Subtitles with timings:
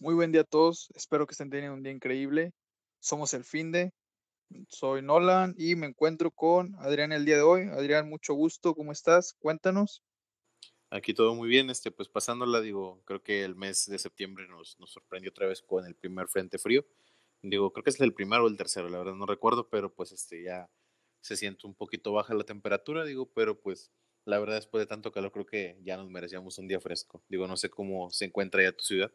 [0.00, 2.52] Muy buen día a todos, espero que estén teniendo un día increíble.
[3.00, 3.92] Somos el Finde,
[4.68, 7.62] soy Nolan y me encuentro con Adrián el día de hoy.
[7.62, 9.34] Adrián, mucho gusto, ¿cómo estás?
[9.40, 10.04] Cuéntanos.
[10.90, 14.76] Aquí todo muy bien, este, pues pasándola, digo, creo que el mes de septiembre nos,
[14.86, 16.86] sorprendió otra vez con el primer frente frío.
[17.42, 20.12] Digo, creo que es el primero o el tercero, la verdad no recuerdo, pero pues
[20.12, 20.70] este ya
[21.20, 23.90] se siente un poquito baja la temperatura, digo, pero pues
[24.24, 27.20] la verdad después de tanto calor creo que ya nos merecíamos un día fresco.
[27.28, 29.12] Digo, no sé cómo se encuentra ya tu ciudad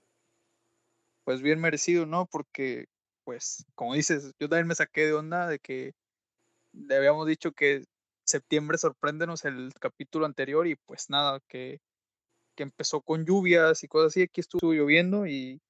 [1.23, 2.25] pues bien merecido, ¿no?
[2.27, 2.85] Porque,
[3.23, 5.93] pues, como dices, yo también me saqué de onda de que
[6.73, 7.85] le habíamos dicho que
[8.25, 11.79] septiembre sorpréndenos el capítulo anterior y pues nada, que,
[12.55, 15.61] que empezó con lluvias y cosas así, aquí estuvo lloviendo y,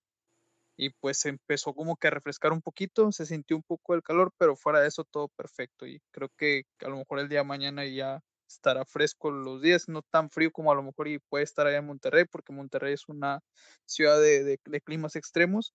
[0.77, 4.31] y pues empezó como que a refrescar un poquito, se sintió un poco el calor,
[4.37, 7.45] pero fuera de eso todo perfecto y creo que a lo mejor el día de
[7.45, 8.21] mañana ya
[8.53, 11.77] estará fresco los días, no tan frío como a lo mejor y puede estar allá
[11.77, 13.41] en Monterrey, porque Monterrey es una
[13.85, 15.73] ciudad de, climas extremos,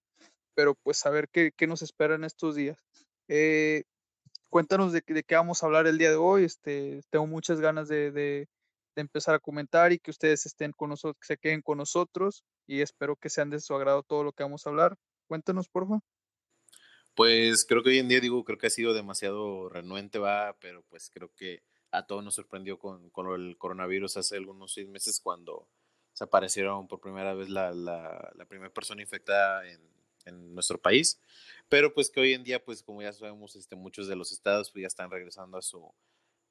[0.55, 2.79] pero pues a ver qué, nos espera en estos días.
[3.29, 3.85] Eh,
[4.49, 8.49] cuéntanos de, qué vamos a hablar el día de hoy, este, tengo muchas ganas de,
[8.97, 12.81] empezar a comentar y que ustedes estén con nosotros, que se queden con nosotros y
[12.81, 14.97] espero que sean de su agrado todo lo que vamos a hablar.
[15.29, 16.01] Cuéntanos, por favor.
[17.15, 20.83] Pues creo que hoy en día digo, creo que ha sido demasiado renuente, va, pero
[20.89, 25.21] pues creo que a todos nos sorprendió con, con el coronavirus hace algunos seis meses
[25.21, 25.69] cuando
[26.13, 29.81] se aparecieron por primera vez la, la, primera persona infectada en,
[30.25, 31.21] en, nuestro país,
[31.69, 34.71] pero pues que hoy en día, pues como ya sabemos, este, muchos de los estados
[34.71, 35.95] pues, ya están regresando a su,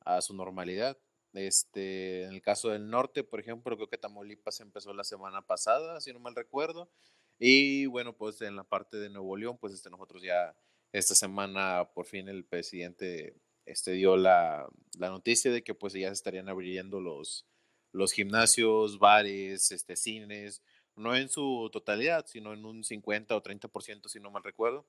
[0.06, 0.98] a su normalidad.
[1.34, 6.00] Este, en el caso del norte, por ejemplo, creo que Tamaulipas empezó la semana pasada,
[6.00, 6.90] si no mal recuerdo,
[7.38, 10.56] y bueno, pues en la parte de Nuevo León, pues este, nosotros ya
[10.94, 13.36] esta semana por fin el presidente
[13.68, 17.46] este, dio la, la, noticia de que pues ya se estarían abriendo los,
[17.92, 20.62] los gimnasios, bares, este, cines,
[20.96, 24.86] no en su totalidad, sino en un 50 o 30%, si no mal recuerdo.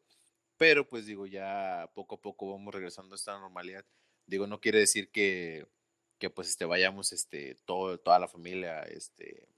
[0.56, 3.84] Pero pues digo, ya poco a poco vamos regresando a esta normalidad.
[4.26, 5.66] Digo, no quiere decir que,
[6.18, 9.48] que pues este, vayamos este, todo, toda la familia este,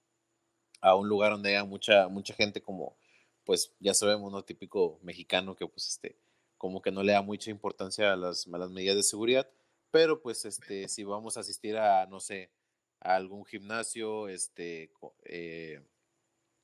[0.80, 2.96] a un lugar donde haya mucha, mucha gente como,
[3.44, 4.44] pues ya sabemos, ¿no?
[4.44, 6.16] Típico mexicano que pues este,
[6.60, 9.50] como que no le da mucha importancia a las, malas medidas de seguridad,
[9.90, 12.52] pero pues este, si vamos a asistir a, no sé,
[13.00, 14.92] a algún gimnasio, este,
[15.24, 15.82] eh,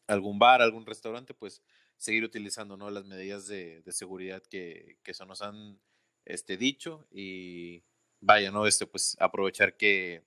[0.07, 1.63] algún bar, algún restaurante, pues
[1.97, 2.91] seguir utilizando, ¿no?
[2.91, 5.81] Las medidas de, seguridad que, que se nos han,
[6.27, 7.83] este, dicho y
[8.21, 8.67] vaya, ¿no?
[8.67, 10.25] Este, pues aprovechar que,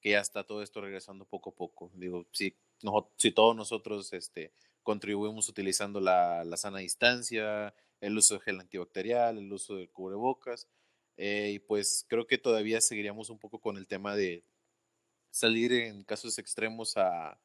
[0.00, 1.92] que ya está todo esto regresando poco a poco.
[1.94, 4.52] Digo, si, no, si todos nosotros, este,
[4.82, 7.72] contribuimos utilizando la, la sana distancia,
[8.02, 10.68] el uso de gel antibacterial, el uso de cubrebocas.
[11.16, 14.44] Eh, y pues creo que todavía seguiríamos un poco con el tema de
[15.30, 17.38] salir en casos extremos a,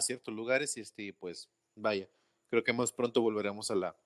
[0.00, 2.08] ciertos lugares y este, pues vaya,
[2.48, 3.96] creo que más pronto volveremos a la,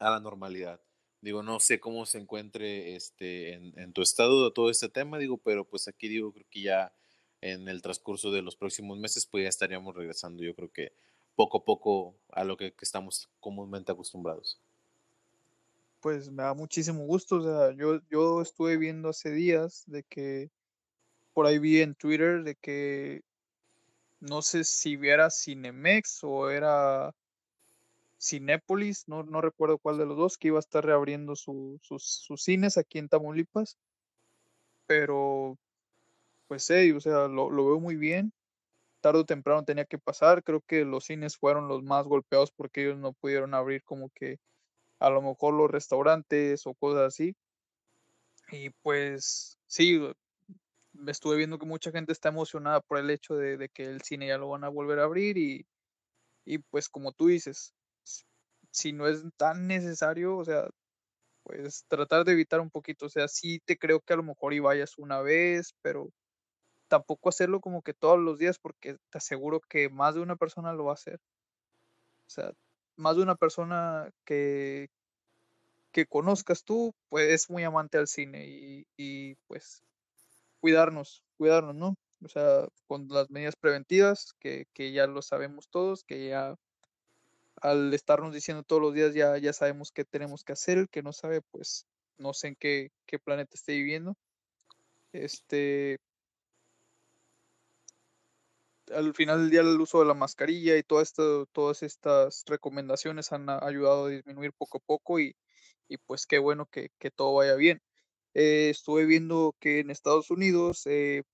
[0.00, 0.80] a la normalidad.
[1.20, 5.64] Digo, no sé cómo se encuentre este, en, tu estado todo este tema, digo, pero
[5.64, 6.92] pues aquí digo, creo que ya
[7.40, 10.92] en el transcurso de los próximos meses, pues ya estaríamos regresando, yo creo que
[11.36, 14.60] poco a poco a lo que estamos comúnmente acostumbrados
[16.00, 17.36] pues me da muchísimo gusto.
[17.36, 20.50] O sea, yo, yo estuve viendo hace días de que
[21.32, 23.22] por ahí vi en Twitter de que
[24.20, 27.14] no sé si viera Cinemex o era
[28.20, 32.42] Cinépolis, no, no recuerdo cuál de los dos, que iba a estar reabriendo sus, sus,
[32.42, 33.78] cines aquí en Tamaulipas.
[34.86, 35.56] Pero,
[36.48, 38.32] pues sí, o sea, lo, lo veo muy bien.
[39.00, 40.42] Tarde o temprano tenía que pasar.
[40.44, 44.38] Creo que los cines fueron los más golpeados porque ellos no pudieron abrir como que
[45.00, 47.34] a lo mejor los restaurantes o cosas así.
[48.52, 50.00] Y pues sí,
[51.06, 54.38] estuve viendo que mucha gente está emocionada por el hecho de, que el cine ya
[54.38, 55.66] lo van a volver a abrir y,
[56.44, 57.74] y pues como tú dices,
[58.70, 60.68] si no es tan necesario, o sea,
[61.44, 64.52] pues tratar de evitar un poquito, o sea, sí te creo que a lo mejor
[64.52, 66.10] y vayas una vez, pero
[66.88, 70.72] tampoco hacerlo como que todos los días porque te aseguro que más de una persona
[70.72, 71.20] lo va a hacer.
[72.26, 72.52] O sea,
[73.00, 74.88] más de una persona que,
[75.92, 79.82] que conozcas tú, pues es muy amante al cine y, y, pues
[80.60, 81.96] cuidarnos, cuidarnos, ¿no?
[82.22, 86.54] O sea, con las medidas preventivas, que, que, ya lo sabemos todos, que ya
[87.56, 91.02] al estarnos diciendo todos los días ya, ya sabemos qué tenemos que hacer, el que
[91.02, 91.86] no sabe, pues
[92.18, 94.16] no sé en qué, qué planeta esté viviendo.
[95.12, 95.98] Este,
[98.94, 103.32] al final del día el uso de la mascarilla y todo esto, todas estas recomendaciones
[103.32, 105.36] han ayudado a disminuir poco a poco y,
[106.06, 107.82] pues qué bueno que, todo vaya bien.
[108.34, 111.24] Eh, estuve viendo que en Estados Unidos eh,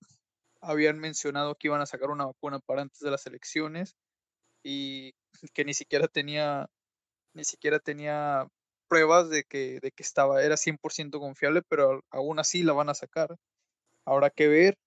[0.61, 3.95] habían mencionado que iban a sacar una vacuna para antes de las elecciones
[4.63, 5.13] y
[5.53, 6.69] que ni siquiera tenía
[7.33, 8.47] ni siquiera tenía
[8.87, 12.95] pruebas de que, de que estaba, era 100% confiable, pero aún así la van a
[12.95, 13.37] sacar.
[14.05, 14.77] Habrá que ver.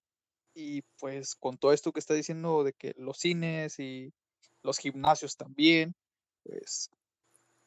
[0.53, 4.11] Y pues con todo esto que está diciendo de que los cines y
[4.63, 5.95] los gimnasios también,
[6.43, 6.89] pues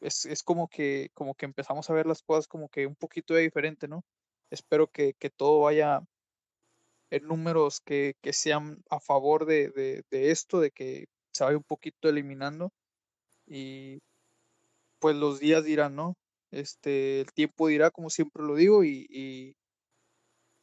[0.00, 3.34] es, es como que como que empezamos a ver las cosas como que un poquito
[3.34, 4.04] de diferente, ¿no?
[4.50, 6.02] Espero que, que todo vaya
[7.10, 11.56] en números que, que sean a favor de, de, de, esto, de que se vaya
[11.56, 12.72] un poquito eliminando.
[13.46, 14.00] Y
[14.98, 16.16] pues los días dirán, ¿no?
[16.50, 19.56] Este, el tiempo dirá, como siempre lo digo, y, y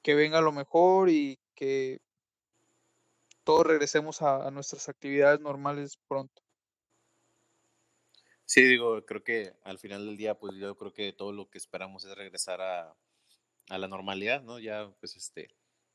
[0.01, 1.99] que venga lo mejor y que
[3.51, 6.41] todos regresemos a, nuestras actividades normales pronto.
[8.45, 11.57] Sí, digo, creo que al final del día, pues yo creo que todo lo que
[11.57, 12.95] esperamos es regresar a,
[13.67, 14.57] a la normalidad, ¿no?
[14.57, 15.49] Ya, pues, este,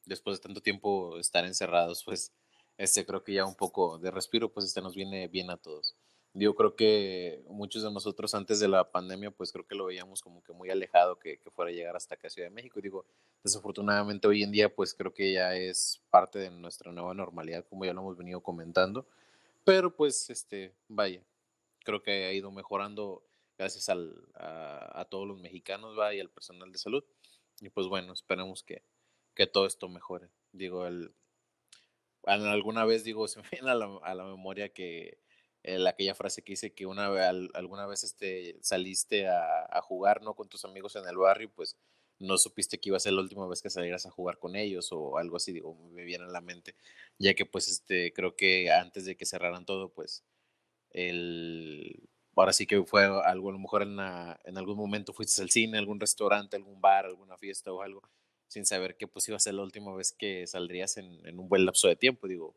[0.05, 2.31] después de tanto tiempo estar encerrados, pues,
[2.77, 5.97] este, creo que ya un poco de respiro, pues, este nos viene bien a todos.
[6.39, 10.21] Yo creo que muchos de nosotros antes de la pandemia, pues creo que lo veíamos
[10.21, 12.79] como que muy alejado que, que fuera a llegar hasta acá a Ciudad de México.
[12.79, 13.07] Y digo,
[13.43, 17.87] desafortunadamente hoy en día, pues creo que ya es parte de nuestra nueva normalidad, como
[17.87, 19.07] ya lo hemos venido comentando.
[19.65, 21.23] Pero pues, este, vaya,
[21.85, 23.23] creo que ha ido mejorando
[23.57, 27.03] gracias al, a, a, todos los mexicanos, va, y al personal de salud.
[27.63, 28.83] Y pues bueno, esperemos que,
[29.35, 30.29] que todo esto mejore.
[30.53, 31.15] Digo, el,
[32.25, 35.17] alguna vez, digo, se me viene a la, a la memoria que
[35.67, 40.35] el, aquella frase que dice que una al, alguna vez este, saliste a, jugar ¿no?
[40.35, 41.77] con tus amigos en el barrio, pues
[42.19, 44.91] no supiste que iba a ser la última vez que salieras a jugar con ellos
[44.93, 46.77] o algo así, digo, me viene a la mente,
[47.19, 50.25] ya que pues este, creo que antes de que cerraran todo, pues
[50.91, 55.79] el, ahora sí que fue algo, a lo mejor en algún momento fuiste al cine,
[55.79, 58.03] algún restaurante, algún bar, alguna fiesta o algo,
[58.49, 61.49] sin saber que pues iba a ser la última vez que saldrías en, en un
[61.49, 62.55] buen lapso de tiempo, digo,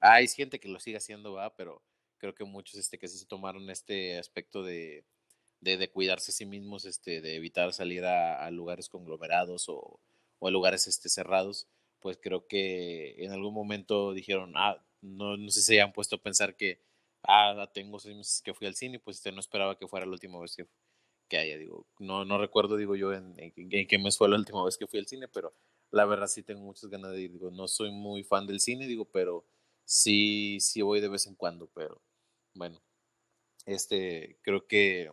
[0.00, 1.82] hay gente que lo sigue haciendo, va, pero
[2.22, 5.04] creo que muchos este, que se tomaron este aspecto de,
[5.60, 10.00] de, de, cuidarse a sí mismos, este, de evitar salir a, a lugares conglomerados o,
[10.38, 11.66] o, a lugares este, cerrados,
[11.98, 16.16] pues creo que en algún momento dijeron, ah, no, no sé si se han puesto
[16.16, 16.80] a pensar que,
[17.24, 20.12] ah, tengo seis meses que fui al cine, pues este, no esperaba que fuera la
[20.12, 20.68] última vez que,
[21.28, 24.36] que haya, digo, no, no recuerdo, digo yo, en, en, en qué mes fue la
[24.36, 25.52] última vez que fui al cine, pero
[25.90, 28.86] la verdad sí tengo muchas ganas de ir, digo, no soy muy fan del cine,
[28.86, 29.44] digo, pero
[29.84, 32.00] sí, sí voy de vez en cuando, pero
[32.54, 32.80] bueno,
[33.66, 35.10] este, creo que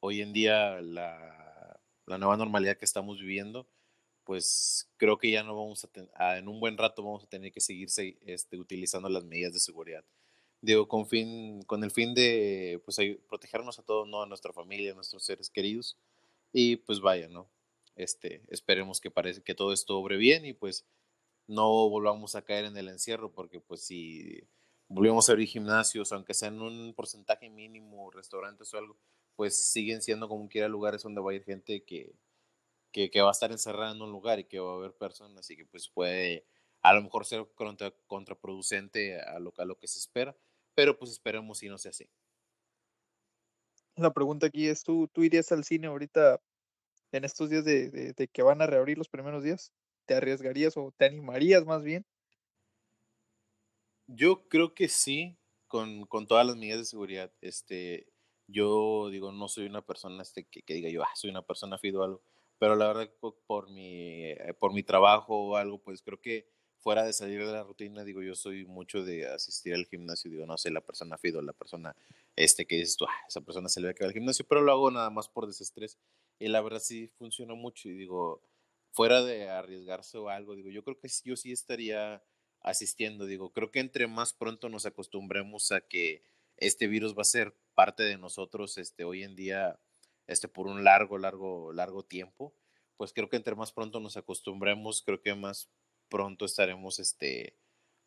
[0.00, 3.68] hoy en día la, la, nueva normalidad que estamos viviendo,
[4.24, 7.52] pues creo que ya no vamos a, tener, en un buen rato vamos a tener
[7.52, 7.88] que seguir
[8.26, 10.04] este, utilizando las medidas de seguridad.
[10.62, 14.22] Digo, con, fin, con el fin de pues, protegernos a todos, ¿no?
[14.22, 15.96] A nuestra familia, a nuestros seres queridos.
[16.52, 17.48] Y pues vaya, ¿no?
[17.96, 20.84] Este, esperemos que parece que todo esto obre bien y pues
[21.46, 24.42] no volvamos a caer en el encierro, porque pues si
[24.90, 28.98] volvemos a abrir gimnasios, aunque sean un porcentaje mínimo, restaurantes o algo,
[29.36, 32.12] pues siguen siendo como quiera lugares donde va a ir gente que,
[32.92, 35.56] que, va a estar encerrada en un lugar y que va a haber personas y
[35.56, 36.44] que pues puede
[36.82, 40.36] a lo mejor ser contra, contraproducente a lo, a lo que se espera,
[40.74, 42.08] pero pues esperemos si no sea así.
[43.94, 46.40] La pregunta aquí es, ¿tú, tú irías al cine ahorita
[47.12, 49.72] en estos días de, de, de que van a reabrir los primeros días?
[50.06, 52.04] ¿Te arriesgarías o te animarías más bien?
[54.12, 57.32] Yo creo que sí, con, con, todas las medidas de seguridad.
[57.40, 58.08] Este,
[58.48, 61.78] yo digo, no soy una persona este, que, que diga yo, ah, soy una persona
[61.78, 62.22] fido o algo,
[62.58, 63.08] pero la verdad
[63.46, 67.52] por mi, eh, por mi trabajo o algo, pues creo que fuera de salir de
[67.52, 71.16] la rutina, digo, yo soy mucho de asistir al gimnasio, digo, no sé, la persona
[71.16, 71.94] fido, la persona
[72.34, 74.60] este que dices tú, ah, esa persona se le ve que va al gimnasio, pero
[74.62, 75.98] lo hago nada más por desestrés.
[76.38, 78.42] Y la verdad sí funciona mucho y digo,
[78.92, 82.22] fuera de arriesgarse o algo, digo, yo creo que yo sí estaría
[82.60, 83.26] asistiendo.
[83.26, 86.22] Digo, creo que entre más pronto nos acostumbremos a que
[86.56, 89.80] este virus va a ser parte de nosotros este, hoy en día
[90.26, 92.54] este, por un largo, largo, largo tiempo,
[92.96, 95.70] pues creo que entre más pronto nos acostumbremos, creo que más
[96.08, 97.56] pronto estaremos este,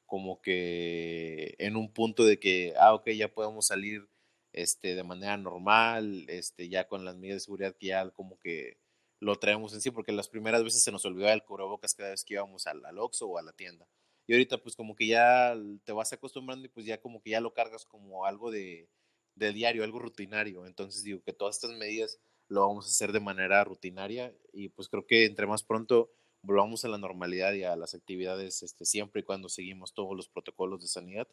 [0.05, 4.07] como que en un punto de que, ah, ok, ya podemos salir
[4.53, 8.77] este, de manera normal, este, ya con las medidas de seguridad que ya como que
[9.19, 12.23] lo traemos en sí, porque las primeras veces se nos olvidaba el cubrebocas cada vez
[12.23, 13.87] que íbamos al, al o a la tienda.
[14.27, 17.41] Y ahorita pues como que ya te vas acostumbrando y pues ya como que ya
[17.41, 18.87] lo cargas como algo de,
[19.35, 20.65] de diario, algo rutinario.
[20.65, 24.89] Entonces digo que todas estas medidas lo vamos a hacer de manera rutinaria y pues
[24.89, 26.11] creo que entre más pronto
[26.41, 30.27] volvamos a la normalidad y a las actividades este, siempre y cuando seguimos todos los
[30.27, 31.27] protocolos de sanidad,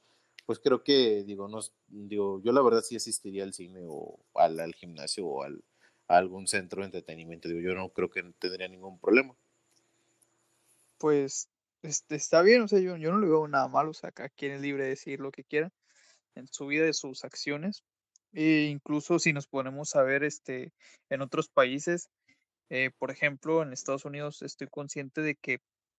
[0.46, 4.58] pues creo que, digo, no, digo yo la verdad sí asistiría al cine o al,
[4.60, 5.62] al gimnasio o al,
[6.08, 9.36] a algún centro de entretenimiento, digo, yo no creo que tendría ningún problema.
[10.98, 11.48] Pues
[11.82, 14.28] este, está bien, o sea, yo, yo no le veo nada malo, o sea, cada
[14.30, 15.70] quien es libre de decir lo que quiera,
[16.34, 17.82] en su vida y sus acciones.
[18.32, 20.72] E incluso si nos ponemos a ver este,
[21.08, 22.08] en otros países,
[22.70, 25.58] eh, por ejemplo, en Estados Unidos estoy consciente de que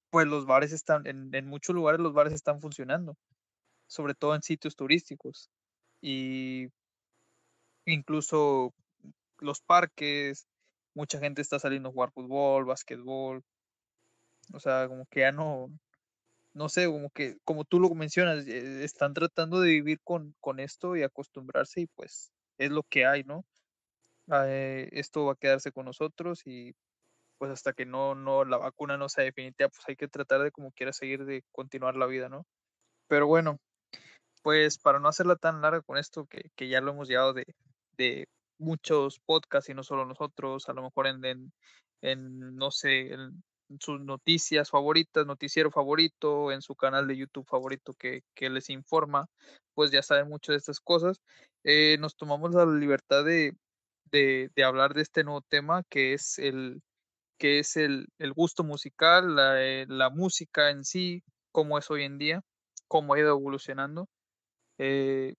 [0.10, 3.18] pues los bares están, en, en muchos lugares los bares están funcionando,
[3.88, 5.50] sobre todo en sitios turísticos.
[6.02, 6.68] Y
[7.86, 8.74] incluso
[9.40, 10.48] los parques,
[10.94, 13.44] mucha gente está saliendo a jugar fútbol, básquetbol.
[14.54, 15.70] O sea, como que ya no,
[16.54, 20.60] no sé, como que, como tú lo mencionas, eh, están tratando de vivir con, con
[20.60, 23.46] esto y acostumbrarse y pues es lo que hay, ¿no?
[24.30, 26.74] Ah, eh, esto va a quedarse con nosotros y
[27.38, 30.52] pues hasta que no, no, la vacuna no sea definitiva, pues hay que tratar de
[30.52, 32.46] como quiera seguir de continuar la vida, ¿no?
[33.08, 33.58] Pero bueno,
[34.44, 37.46] pues para no hacerla tan larga con esto, que, que ya lo hemos llevado de,
[37.98, 38.28] de
[38.60, 41.54] muchos podcasts y no solo nosotros, a lo mejor en, en,
[42.02, 43.44] en no sé, en
[43.80, 49.28] sus noticias favoritas, noticiero favorito, en su canal de YouTube favorito que, que les informa,
[49.74, 51.22] pues ya saben mucho de estas cosas.
[51.64, 53.56] Eh, nos tomamos la libertad de,
[54.12, 56.82] de, de, hablar de este nuevo tema que es el,
[57.38, 62.04] que es el, el gusto musical, la, eh, la, música en sí, cómo es hoy
[62.04, 62.42] en día,
[62.88, 64.08] cómo ha ido evolucionando,
[64.78, 65.34] eh,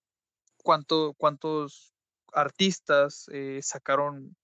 [0.63, 1.93] cuánto, cuántos
[2.33, 4.35] artistas eh, sacaron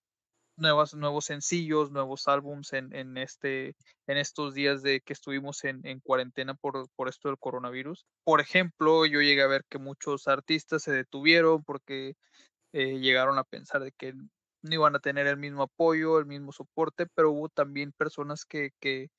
[0.59, 3.75] nuevas, nuevos sencillos, nuevos álbums en, en, este,
[4.07, 8.05] en estos días de que estuvimos en, en cuarentena por, por, esto del coronavirus.
[8.23, 12.15] Por ejemplo, yo llegué a ver que muchos artistas se detuvieron porque
[12.73, 16.51] eh, llegaron a pensar de que no iban a tener el mismo apoyo, el mismo
[16.51, 19.09] soporte, pero hubo también personas que, que,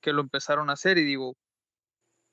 [0.00, 1.34] que lo empezaron a hacer y digo,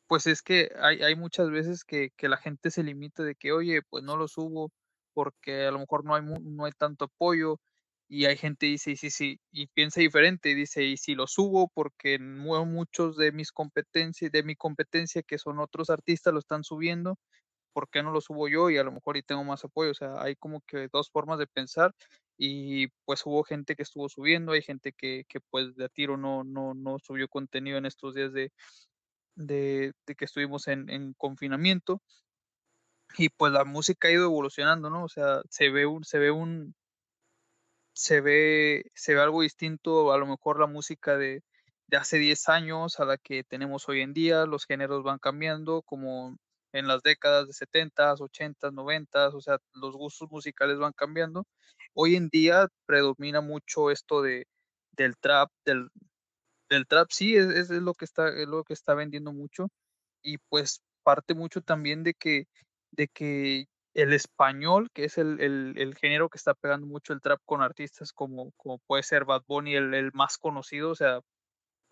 [0.08, 3.52] pues es que hay, hay muchas veces que, que, la gente se limita de que,
[3.52, 4.72] oye, pues no lo subo
[5.14, 7.60] porque a lo mejor no hay, no hay tanto apoyo
[8.08, 12.20] y hay gente dice, sí, sí, y piensa diferente, dice, y si lo subo porque
[12.20, 17.18] muchos de mis competencias, de mi competencia, que son otros artistas, lo están subiendo,
[17.74, 18.70] ¿por qué no lo subo yo?
[18.70, 21.40] Y a lo mejor y tengo más apoyo, o sea, hay como que dos formas
[21.40, 21.94] de pensar
[22.38, 26.18] y pues hubo gente que estuvo subiendo, hay gente que, que pues de a tiro
[26.18, 28.52] no, no, no subió contenido en estos días de,
[29.36, 32.02] de, de que estuvimos en, en, confinamiento
[33.18, 35.04] y pues la música ha ido evolucionando, ¿no?
[35.04, 36.76] O sea, se ve un, se ve un,
[37.94, 41.44] se ve, se ve algo distinto, a lo mejor la música de,
[41.88, 45.82] de hace 10 años a la que tenemos hoy en día, los géneros van cambiando,
[45.84, 46.38] como
[46.74, 51.46] en las décadas de 70, 80, 90, o sea, los gustos musicales van cambiando.
[51.94, 54.48] Hoy en día predomina mucho esto de,
[54.92, 55.90] del trap, del,
[56.70, 59.70] del trap sí es, es, lo que está es lo que está vendiendo mucho
[60.24, 62.48] y pues parte mucho también de que
[62.92, 67.22] de que el español que es el, el, el género que está pegando mucho el
[67.22, 71.20] trap con artistas como, como puede ser Bad Bunny el, el, más conocido o sea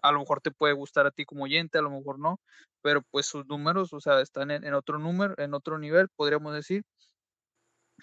[0.02, 2.40] a lo mejor te puede gustar a ti como oyente a lo mejor no
[2.82, 6.54] pero pues sus números o sea están en, en otro número en otro nivel podríamos
[6.54, 6.84] decir.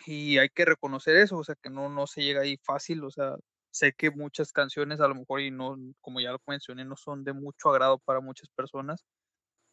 [0.06, 3.10] Y hay que reconocer eso o sea que no no se llega ahí fácil o
[3.10, 3.34] sea
[3.70, 7.24] sé que muchas canciones a lo mejor y no, como ya lo mencioné, no son
[7.24, 9.04] de mucho agrado para muchas personas,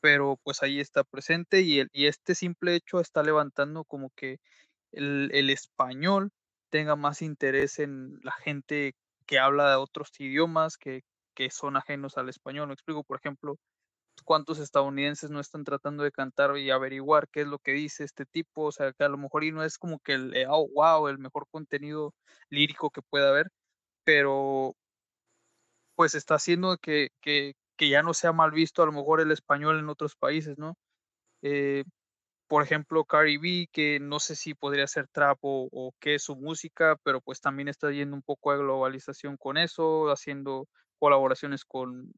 [0.05, 4.37] pero pues ahí está presente y, el, y este simple hecho está levantando como que
[4.91, 6.29] el, el, español
[6.69, 8.93] tenga más interés en la gente
[9.25, 11.01] que habla de otros idiomas que,
[11.33, 12.67] que son ajenos al español.
[12.67, 13.57] Me explico, por ejemplo,
[14.25, 18.27] cuántos estadounidenses no están tratando de cantar y averiguar qué es lo que dice este
[18.27, 21.07] tipo, o sea, que a lo mejor y no es como que el, oh, wow,
[21.07, 22.13] el mejor contenido
[22.51, 23.47] lírico que pueda haber,
[24.03, 24.75] pero
[25.95, 29.31] pues está haciendo que, que, que, ya no sea mal visto a lo mejor el
[29.31, 30.77] español en otros países, ¿no?
[31.41, 31.85] Eh,
[32.47, 36.23] por ejemplo, Cardi B, que no sé si podría ser trap o, o, qué es
[36.23, 40.67] su música, pero pues también está yendo un poco de globalización con eso, haciendo
[40.99, 42.13] colaboraciones con,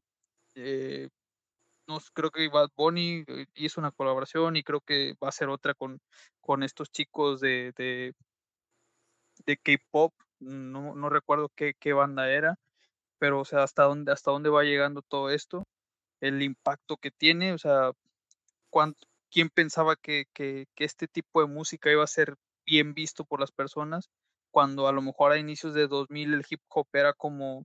[0.54, 1.08] eh,
[1.86, 5.48] no creo que Bad Bunny eh, hizo una colaboración y creo que va a ser
[5.48, 6.00] otra con,
[6.40, 8.14] con estos chicos de, de,
[9.46, 12.56] de K-pop, no, no recuerdo qué, qué, banda era,
[13.18, 15.66] pero o sea, hasta dónde, hasta dónde va llegando todo esto,
[16.20, 17.92] el impacto que tiene, o sea,
[18.70, 23.40] cuánto, quién pensaba que, que, este tipo de música iba a ser bien visto por
[23.40, 24.08] las personas,
[24.50, 27.64] cuando a lo mejor a inicios de 2000 el hip hop era como,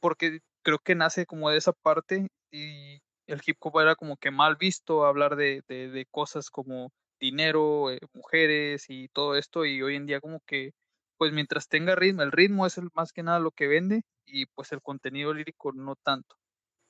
[0.00, 4.30] porque creo que nace como de esa parte y el hip hop era como que
[4.30, 9.82] mal visto hablar de, de, de cosas como dinero, eh, mujeres y todo esto y
[9.82, 10.72] hoy en día como que
[11.20, 14.46] pues mientras tenga ritmo, el ritmo es el, más que nada lo que vende y
[14.46, 16.36] pues el contenido lírico no tanto.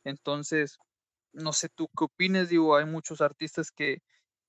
[0.04, 0.78] Entonces,
[1.32, 4.02] no sé tú qué opines, digo, hay muchos artistas que,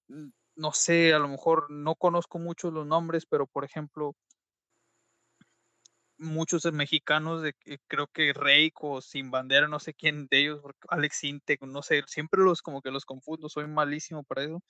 [0.09, 4.15] mm, no sé, a lo mejor no conozco muchos los nombres, pero por ejemplo,
[6.19, 7.55] muchos mexicanos, de,
[7.87, 8.71] creo que Rey
[9.01, 12.91] Sin Bandera, no sé quién de ellos, Alex Intec, no sé, siempre los como que
[12.91, 14.61] los confundo, soy malísimo para eso,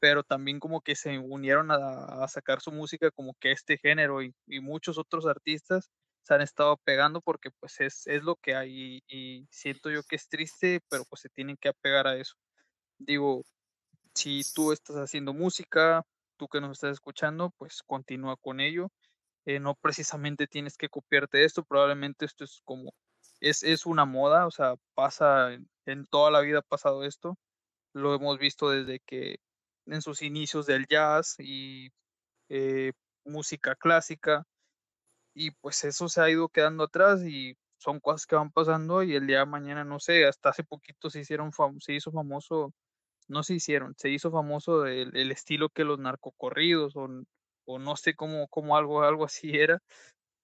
[0.00, 4.34] pero también como que se unieron a, sacar su música como que este género y,
[4.60, 5.90] muchos otros artistas
[6.22, 10.16] se han estado pegando porque pues es, es lo que hay y, siento yo que
[10.16, 12.34] es triste, pero pues se tienen que apegar a eso.
[12.98, 13.44] Digo,
[14.14, 16.04] si tú estás haciendo música,
[16.36, 18.90] tú que nos estás escuchando, pues continúa con ello.
[19.46, 22.92] Eh, no precisamente tienes que copiarte esto, probablemente esto es como,
[23.40, 25.52] es, es una moda, o sea, pasa,
[25.86, 27.38] en toda la vida ha pasado esto,
[27.94, 29.40] lo hemos visto desde que
[29.86, 31.90] en sus inicios del jazz y
[32.48, 32.92] eh,
[33.24, 34.44] música clásica.
[35.34, 39.14] Y pues eso se ha ido quedando atrás y son cosas que van pasando y
[39.16, 42.74] el día de mañana, no sé, hasta hace poquito se hicieron se hizo famoso,
[43.28, 47.08] no se hicieron, se hizo famoso el, el estilo que los narcocorridos o,
[47.64, 49.80] o no sé cómo, cómo algo, algo así era,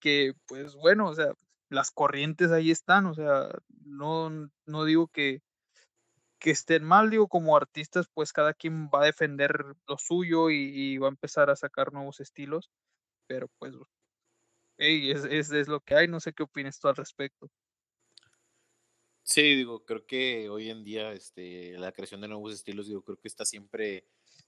[0.00, 1.32] que pues bueno, o sea,
[1.68, 3.48] las corrientes ahí están, o sea,
[3.84, 4.30] no,
[4.66, 5.40] no digo que,
[6.38, 10.98] que estén mal, digo, como artistas, pues cada quien va a defender lo suyo y,
[10.98, 12.70] va a empezar a sacar nuevos estilos,
[13.26, 13.74] pero pues,
[14.78, 17.50] es, es, es, lo que hay, no sé qué opinas tú al respecto.
[19.22, 23.18] Sí, digo, creo que hoy en día este, la creación de nuevos estilos, digo, creo
[23.18, 24.06] que está siempre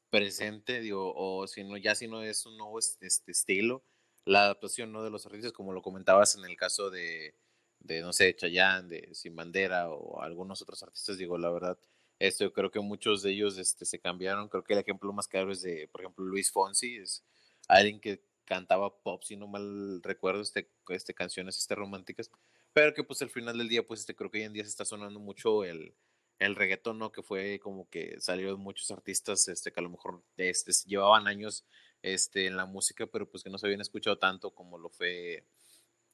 [0.08, 3.84] presente, digo, o si no, ya si no es un nuevo este, estilo,
[4.24, 5.02] la adaptación ¿no?
[5.02, 7.34] de los artistas, como lo comentabas en el caso de,
[7.80, 11.78] de, no sé, Chayanne, de Sin Bandera o algunos otros artistas, digo, la verdad,
[12.18, 14.48] esto yo creo que muchos de ellos este, se cambiaron.
[14.48, 17.24] Creo que el ejemplo más claro es de, por ejemplo, Luis Fonsi, es
[17.68, 22.30] alguien que cantaba pop, si no mal recuerdo, este, este canciones este, románticas,
[22.72, 24.70] pero que pues al final del día, pues este, creo que hoy en día se
[24.70, 25.94] está sonando mucho el,
[26.38, 27.12] el reggaetón, ¿no?
[27.12, 31.66] Que fue como que salieron muchos artistas este, que a lo mejor este, llevaban años
[32.02, 35.44] este, en la música, pero pues que no se habían escuchado tanto como lo fue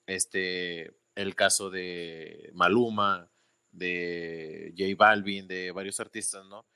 [0.07, 3.31] este, el caso de Maluma,
[3.73, 6.67] de J Balvin, de varios artistas, ¿no?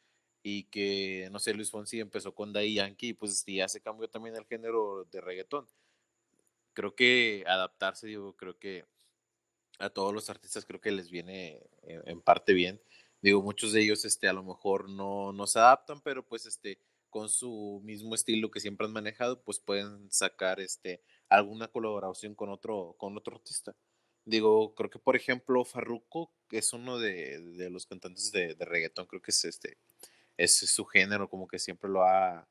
[0.43, 4.37] Y que, no sé, Luis Fonsi empezó con Daddy Yankee pues ya se cambió también
[4.37, 5.69] el género de reggaetón.
[6.73, 8.87] Creo que adaptarse, digo, creo que
[9.79, 12.81] a todos los artistas creo que les viene en, parte bien.
[13.21, 16.81] Digo, muchos de ellos, este, a lo mejor no, no se adaptan, pero pues, este,
[17.11, 22.49] con su mismo estilo que siempre han manejado, pues pueden sacar, este, alguna colaboración con
[22.51, 23.75] otro, con otro artista.
[24.29, 29.07] Digo, creo que por ejemplo Farruko, es uno de, de los cantantes de, de, reggaetón,
[29.07, 29.79] creo que es este,
[30.37, 32.47] es su género, como que siempre lo ha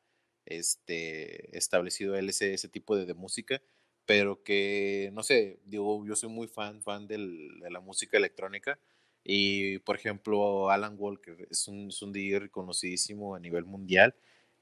[0.45, 3.61] este, establecido él ese, ese tipo de, de, música,
[4.07, 8.79] pero que, no sé, digo, yo soy muy fan, fan del, de la música electrónica,
[9.23, 14.15] y por ejemplo Alan Walker es un, es un DJ reconocidísimo a nivel mundial,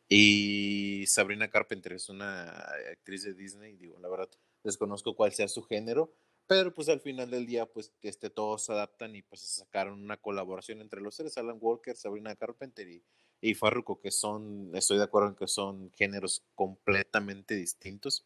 [0.10, 2.50] y Sabrina Carpenter es una
[2.92, 4.30] actriz de Disney, digo, la verdad,
[4.66, 6.14] desconozco cuál sea su género,
[6.48, 10.18] pero pues al final del día, pues este, todos se adaptan y pues sacaron una
[10.18, 13.04] colaboración entre los seres, Alan Walker, Sabrina Carpenter y,
[13.42, 18.26] y Farruko, que son, estoy de acuerdo en que son géneros completamente distintos,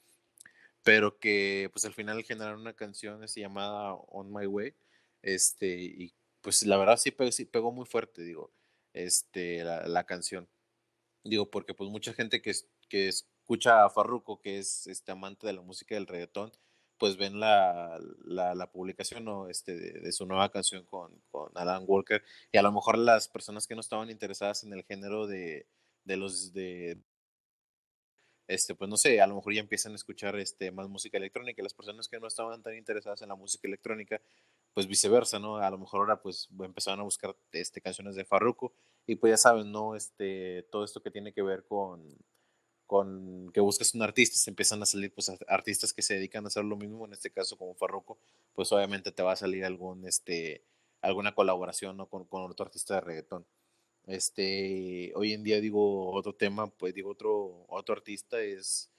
[0.84, 4.76] pero que pues al final generaron una canción así llamada On My Way,
[5.22, 8.52] este, y pues la verdad sí, pegó, sí pegó muy fuerte, digo,
[8.94, 10.50] este, la, la canción.
[11.24, 12.54] Digo, porque pues mucha gente que,
[12.88, 16.52] que escucha a Farruko, que es este amante de la música del reggaetón,
[17.00, 19.50] pues ven la, la, publicación ¿no?
[19.50, 23.66] este, de, su nueva canción con, con, Alan Walker y a lo mejor las personas
[23.66, 25.66] que no estaban interesadas en el género de,
[26.04, 27.00] de los de
[28.48, 31.62] este pues no sé a lo mejor ya empiezan a escuchar este más música electrónica
[31.62, 34.20] y las personas que no estaban tan interesadas en la música electrónica
[34.74, 38.74] pues viceversa no a lo mejor ahora pues empezaron a buscar este canciones de Farruko
[39.06, 42.18] y pues ya saben no este todo esto que tiene que ver con
[42.90, 46.48] con que buscas un artista, se empiezan a salir pues artistas que se dedican a
[46.48, 48.18] hacer lo mismo, en este caso como Farroco,
[48.56, 50.64] pues obviamente te va a salir algún este
[51.00, 52.08] alguna colaboración ¿no?
[52.08, 53.46] con, con, otro artista de reggaetón.
[54.08, 58.90] Este, hoy en día digo otro tema, pues digo otro otro artista es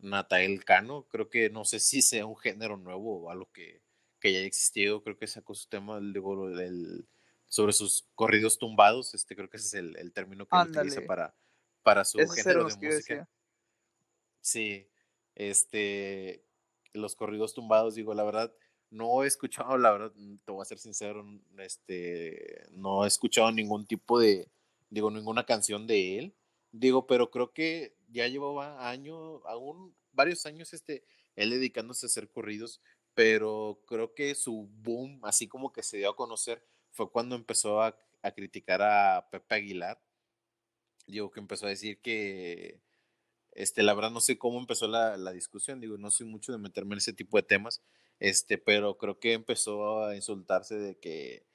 [0.00, 3.80] Natael Cano, creo que no sé si sea un género nuevo o algo que,
[4.18, 7.06] que ya ha existido, creo que sacó su tema digo, del,
[7.46, 11.36] sobre sus corridos tumbados, este creo que ese es el, el término que utiliza para
[11.82, 13.28] para su género de música.
[14.40, 14.88] Sí,
[15.34, 16.44] este,
[16.92, 18.52] los corridos tumbados, digo, la verdad,
[18.90, 20.12] no he escuchado, la verdad,
[20.44, 21.24] te voy a ser sincero,
[21.58, 24.50] este, no he escuchado ningún tipo de,
[24.90, 26.34] digo, ninguna canción de él,
[26.72, 31.04] digo, pero creo que ya llevaba años, aún varios años, este,
[31.36, 32.80] él dedicándose a hacer corridos,
[33.14, 37.82] pero creo que su boom, así como que se dio a conocer, fue cuando empezó
[37.82, 40.00] a, a criticar a Pepe Aguilar,
[41.12, 42.80] digo, que empezó a decir que,
[43.52, 46.58] este, la verdad no sé cómo empezó la, la, discusión, digo, no soy mucho de
[46.58, 47.82] meterme en ese tipo de temas,
[48.20, 51.46] este, pero creo que empezó a insultarse de que,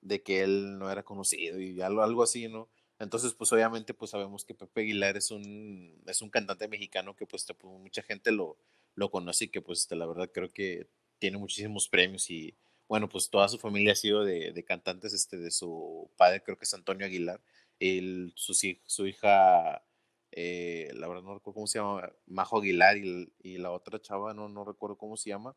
[0.00, 2.68] de que él no era conocido y algo, algo así, ¿no?
[2.98, 7.26] Entonces, pues obviamente, pues sabemos que Pepe Aguilar es un, es un cantante mexicano que
[7.26, 8.58] pues, pues mucha gente lo,
[8.94, 12.56] lo conoce y que pues la verdad creo que tiene muchísimos premios y
[12.88, 16.58] bueno, pues toda su familia ha sido de, de cantantes, este, de su padre creo
[16.58, 17.40] que es Antonio Aguilar,
[17.82, 18.54] el, su,
[18.86, 19.84] su hija,
[20.30, 24.48] eh, la verdad no recuerdo cómo se llama, Majo Aguilar y, la otra chava, no,
[24.48, 25.56] no recuerdo cómo se llama,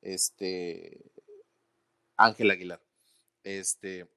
[0.00, 1.12] este,
[2.16, 2.82] Ángel Aguilar,
[3.44, 4.08] este,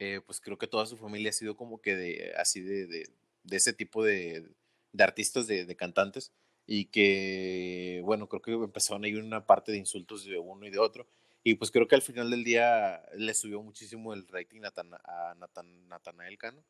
[0.00, 3.08] eh, pues creo que toda su familia ha sido como que de, así de, de,
[3.44, 4.50] de ese tipo de,
[4.92, 6.32] de artistas, de, de cantantes,
[6.66, 10.70] y que, bueno, creo que empezaron a ir una parte de insultos de uno y
[10.70, 11.06] de otro.
[11.42, 16.38] Y pues creo que al final del día le subió muchísimo el rating a Natanael
[16.38, 16.64] Cano.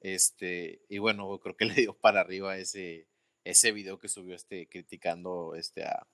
[0.00, 3.08] Este, y bueno, creo que le dio para arriba ese,
[3.44, 6.06] ese video que subió este, criticando este, a,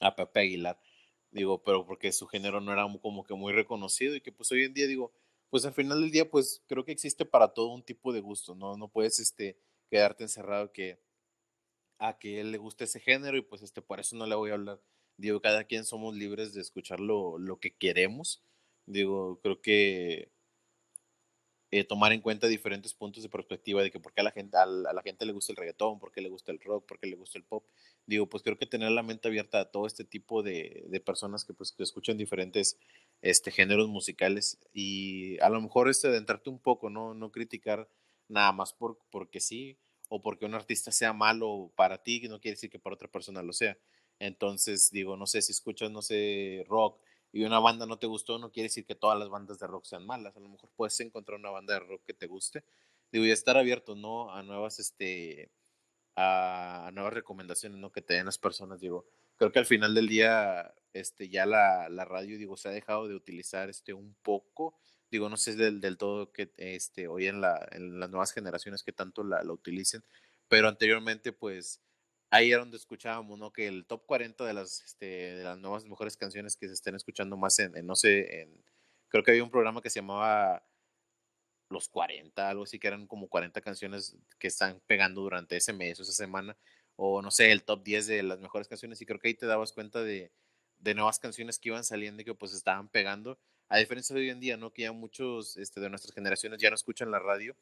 [0.00, 0.80] a Pepe Aguilar.
[1.30, 4.64] Digo, pero porque su género no era como que muy reconocido y que pues hoy
[4.64, 5.12] en día digo,
[5.48, 8.54] pues al final del día pues creo que existe para todo un tipo de gusto,
[8.54, 8.76] ¿no?
[8.76, 11.00] No puedes este, quedarte encerrado que
[11.98, 14.50] a que él le guste ese género y pues este, por eso no le voy
[14.50, 14.80] a hablar.
[15.20, 18.42] Digo, cada quien somos libres de escuchar lo, lo que queremos.
[18.86, 20.32] Digo, creo que
[21.72, 24.56] eh, tomar en cuenta diferentes puntos de perspectiva de que por qué a la gente,
[24.56, 27.06] a la, gente le gusta el reggaetón, por qué le gusta el rock, por qué
[27.06, 27.66] le gusta el pop.
[28.06, 31.44] Digo, pues creo que tener la mente abierta a todo este tipo de, de personas
[31.44, 32.78] que pues escuchan diferentes
[33.20, 37.90] este, géneros musicales y a lo mejor este, adentrarte un poco, no, no criticar
[38.26, 39.76] nada más por, porque sí,
[40.08, 43.42] o porque un artista sea malo para ti, no quiere decir que para otra persona
[43.42, 43.76] lo sea.
[44.20, 47.00] Entonces, digo, no sé si escuchas, no sé, rock
[47.32, 49.84] y una banda no te gustó, no quiere decir que todas las bandas de rock
[49.84, 50.36] sean malas.
[50.36, 52.64] A lo mejor puedes encontrar una banda de rock que te guste.
[53.10, 54.32] Digo, y estar abierto, ¿no?
[54.32, 55.50] A nuevas, este,
[56.16, 57.90] a, nuevas recomendaciones, ¿no?
[57.90, 59.06] Que te den las personas, digo.
[59.36, 63.08] Creo que al final del día, este, ya la, la radio, digo, se ha dejado
[63.08, 64.76] de utilizar, este, un poco
[65.10, 68.82] digo, no sé del, del todo que este, hoy en, la, en las nuevas generaciones
[68.82, 70.04] que tanto la, la, utilicen,
[70.48, 71.80] pero anteriormente pues
[72.30, 73.52] ahí era donde escuchábamos, ¿no?
[73.52, 76.94] Que el top 40 de las, este, de las nuevas mejores canciones que se estén
[76.94, 78.64] escuchando más en, no sé, en,
[79.08, 80.64] creo que había un programa que se llamaba
[81.68, 85.98] Los 40, algo así, que eran como 40 canciones que están pegando durante ese mes
[86.00, 86.56] o esa semana,
[86.96, 89.46] o no sé, el top 10 de las mejores canciones, y creo que ahí te
[89.46, 90.32] dabas cuenta de,
[90.78, 93.38] de nuevas canciones que iban saliendo y que pues estaban pegando
[93.68, 94.72] a diferencia de hoy en día, ¿no?
[94.72, 97.56] Que ya muchos este, de nuestras generaciones ya no escuchan la radio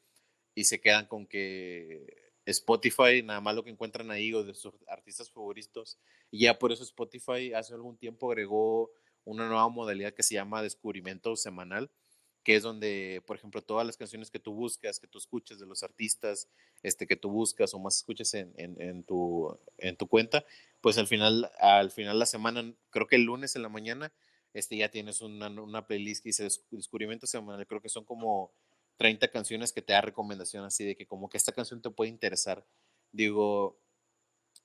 [0.55, 4.73] y se quedan con que Spotify, nada más lo que encuentran ahí o de sus
[4.87, 5.97] artistas favoritos.
[6.31, 8.91] Y ya por eso Spotify hace algún tiempo agregó
[9.25, 11.91] una nueva modalidad que se llama descubrimiento semanal,
[12.43, 15.65] que es donde, por ejemplo, todas las canciones que tú buscas, que tú escuchas de
[15.65, 16.47] los artistas,
[16.81, 20.45] este, que tú buscas o más escuchas en, en, tu, en tu cuenta,
[20.81, 24.13] pues al final, al final la semana, creo que el lunes en la mañana,
[24.53, 28.51] este ya tienes una, una playlist que dice descubrimiento semanal, creo que son como
[28.99, 32.09] 30 canciones que te da recomendación así de que como que esta canción te puede
[32.09, 32.67] interesar.
[33.13, 33.79] Digo,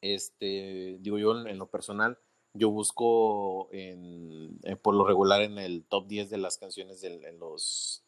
[0.01, 2.19] este, digo yo en, lo personal,
[2.53, 7.39] yo busco en, por lo regular en el top 10 de las canciones de, en
[7.39, 8.05] los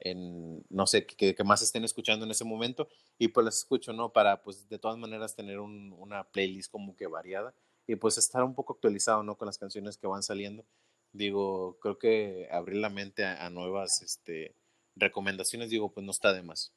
[0.00, 3.92] en no sé que, que, más estén escuchando en ese momento y pues las escucho
[3.92, 7.54] no para pues de todas maneras tener un, una playlist como que variada
[7.86, 10.64] y pues estar un poco actualizado no con las canciones que van saliendo.
[11.12, 14.56] Digo, creo que abrir la mente a, a, nuevas este,
[14.96, 16.72] recomendaciones, digo, pues no está de más.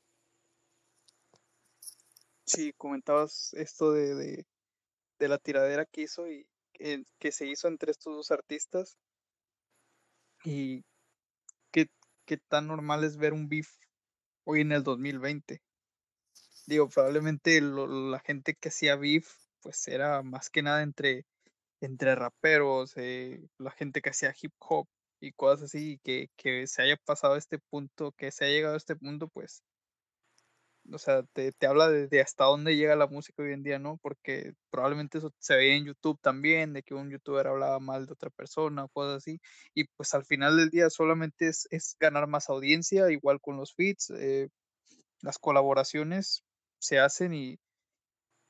[2.46, 4.46] Sí, comentabas esto de,
[5.20, 8.98] de, la tiradera que hizo y que, se hizo entre estos dos artistas
[10.44, 10.84] y
[11.72, 11.88] qué,
[12.26, 13.70] qué tan normal es ver un beef
[14.44, 15.62] hoy en el 2020.
[16.66, 21.26] Digo, probablemente lo, la gente que hacía beef pues era más que nada entre
[21.84, 24.88] entre raperos, eh, la gente que hacía hip hop
[25.24, 28.74] y cosas así, que, que se haya pasado a este punto, que se haya llegado
[28.76, 29.64] a este punto, pues,
[30.92, 33.80] o sea, te, te habla de, de, hasta dónde llega la música hoy en día,
[33.80, 33.98] ¿no?
[34.02, 38.14] Porque probablemente eso se veía en YouTube también, de que un youtuber hablaba mal de
[38.14, 39.40] otra persona, cosas así,
[39.74, 43.74] y pues al final del día solamente es, es ganar más audiencia, igual con los
[43.76, 44.50] feeds, eh,
[45.22, 46.44] las colaboraciones
[46.80, 47.60] se hacen y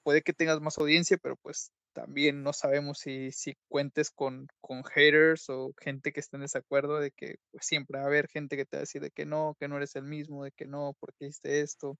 [0.03, 4.83] puede que tengas más audiencia, pero pues también no sabemos si, si cuentes con, con
[4.83, 8.57] haters o gente que esté en desacuerdo de que pues, siempre va a haber gente
[8.57, 10.65] que te va a decir de que no, que no eres el mismo, de que
[10.65, 11.97] no, porque hiciste esto.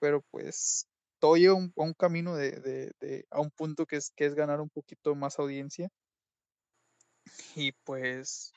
[0.00, 0.86] Pero pues
[1.18, 4.26] todo lleva un, a un camino de, de, de, a un punto que es, que
[4.26, 5.88] es ganar un poquito más audiencia.
[7.54, 8.52] Y pues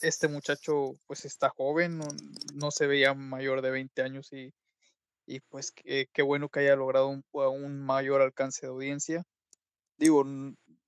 [0.00, 2.06] este muchacho pues está joven, no,
[2.54, 4.52] no se veía mayor de 20 años y
[5.28, 9.24] y pues qué, qué bueno que haya logrado un, un, mayor alcance de audiencia.
[9.98, 10.24] Digo,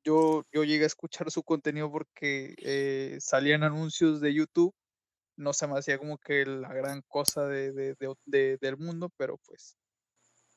[0.05, 4.75] yo, yo llegué a escuchar su contenido porque eh, salían anuncios de YouTube
[5.41, 9.39] no se me hacía como que la gran cosa de, de, de, del mundo, pero
[9.39, 9.77] pues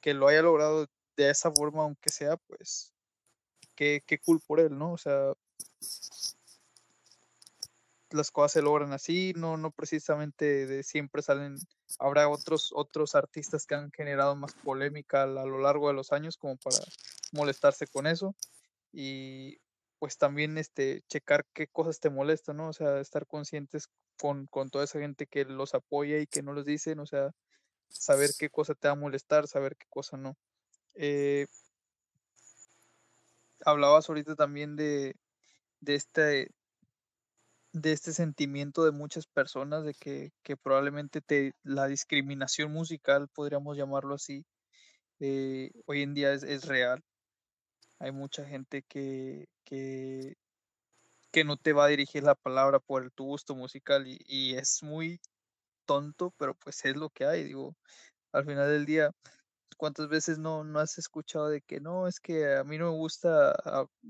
[0.02, 2.94] que lo haya logrado de esa forma, aunque sea, pues,
[3.76, 4.92] qué, qué cool por él, ¿no?
[4.94, 5.34] O sea,
[8.14, 11.56] las cosas se logran así, no, no precisamente de siempre salen,
[12.00, 16.38] habrá otros, otros artistas que han generado más polémica a, lo largo de los años
[16.38, 16.78] como para
[17.32, 18.36] molestarse con eso
[18.92, 19.58] y
[19.98, 22.70] pues también este checar qué cosas te molestan, ¿no?
[22.70, 26.54] O sea, estar conscientes con, con toda esa gente que los apoya y que no
[26.54, 27.32] los dicen, o sea,
[27.90, 30.38] saber qué cosa te va a molestar, saber qué cosa no.
[30.96, 31.48] Eh,
[33.66, 35.16] hablabas ahorita también de,
[35.80, 36.52] de este
[37.74, 43.78] de este sentimiento de muchas personas de que, que probablemente te, la discriminación musical, podríamos
[43.78, 44.46] llamarlo así,
[45.20, 47.02] eh, hoy en día es, es, real.
[48.00, 50.36] Hay mucha gente que, que,
[51.32, 54.84] que, no te va a dirigir la palabra por tu gusto musical y, y es
[54.84, 55.20] muy
[55.86, 57.44] tonto, pero pues es lo que hay.
[57.46, 57.76] Digo,
[58.34, 59.12] al final del día,
[59.78, 62.98] ¿cuántas veces no, no has escuchado de que no, es que a mí no me
[62.98, 63.54] gusta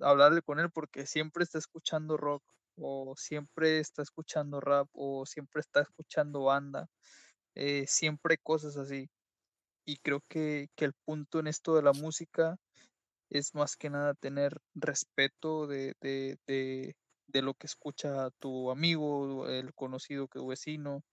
[0.01, 2.43] hablarle con él porque siempre está escuchando rock
[2.77, 6.87] o siempre está escuchando rap o siempre está escuchando banda,
[7.55, 9.09] eh, siempre cosas así.
[9.85, 12.57] Y creo que, que, el punto en esto de la música
[13.29, 16.95] es más que nada tener respeto de, de, de,
[17.27, 21.03] de lo que escucha tu amigo, el conocido que vecino,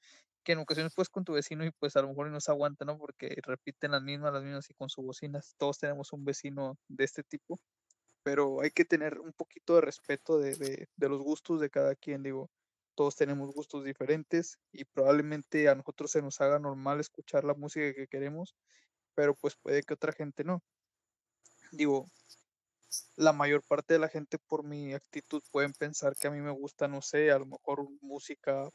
[0.45, 2.85] que en ocasiones pues con tu vecino y pues a lo mejor no se aguanta,
[2.85, 2.99] ¿no?
[2.99, 5.55] Porque repiten las mismas, las mismas y con sus bocinas.
[5.59, 7.61] Todos tenemos un vecino de este tipo
[8.23, 12.23] pero hay que tener un poquito de respeto de, de, los gustos de cada quien,
[12.23, 12.51] digo,
[12.95, 17.95] todos tenemos gustos diferentes y probablemente a nosotros se nos haga normal escuchar la música
[17.95, 18.55] que queremos,
[19.15, 20.63] pero pues puede que otra gente no.
[21.73, 22.11] Digo,
[23.17, 26.51] la mayor parte de la gente por mi actitud pueden pensar que a mí me
[26.51, 28.69] gusta, no sé, a lo mejor música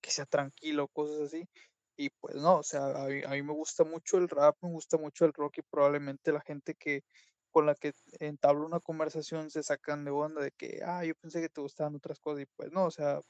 [0.00, 1.48] que sea tranquila o cosas así,
[1.96, 4.70] y pues no, o sea, a mí, a mí me gusta mucho el rap, me
[4.70, 7.04] gusta mucho el rock y probablemente la gente que
[7.50, 11.40] con la que entablo una conversación se sacan de onda de que, ah, yo pensé
[11.40, 13.20] que te gustaban otras cosas y pues no, o sea,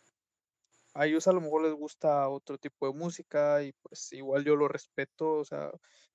[0.95, 4.57] a ellos a lo mejor les gusta otro tipo de música y pues igual yo
[4.57, 5.71] lo respeto, o sea,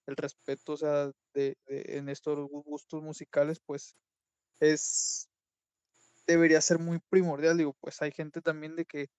[0.05, 3.95] el respeto, o sea, de, de en estos gustos musicales pues
[4.59, 5.29] es,
[6.27, 9.09] debería ser muy primordial, digo, pues hay gente también de que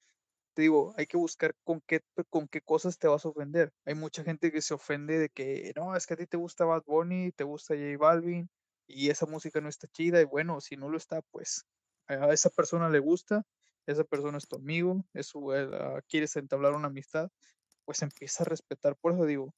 [0.54, 3.72] te digo, hay que buscar con qué, con qué cosas te vas a ofender.
[3.84, 6.64] Hay mucha gente que se ofende de que, no, es que a ti te gusta
[6.64, 8.48] Bad Bunny, te gusta J Balvin,
[8.86, 11.66] y esa música no está chida y bueno, si no lo está, pues
[12.08, 13.44] a esa persona le gusta,
[13.86, 17.30] esa persona es tu amigo, es su, uh, quieres entablar una amistad,
[17.84, 18.96] pues empieza a respetar.
[18.96, 19.54] Por eso digo,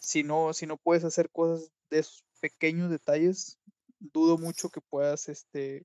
[0.00, 3.58] si no, si no puedes hacer cosas de esos pequeños detalles,
[3.98, 5.84] dudo mucho que puedas este,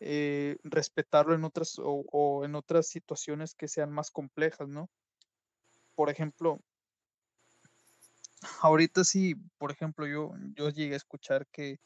[0.00, 4.88] eh, respetarlo en otras o, o en otras situaciones que sean más complejas, ¿no?
[5.94, 6.60] Por ejemplo,
[8.60, 11.78] ahorita sí, por ejemplo, yo, yo llegué a escuchar que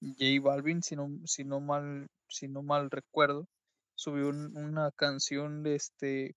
[0.00, 3.48] J Balvin, si no, si no mal, si no mal recuerdo,
[3.94, 6.36] subió una canción de este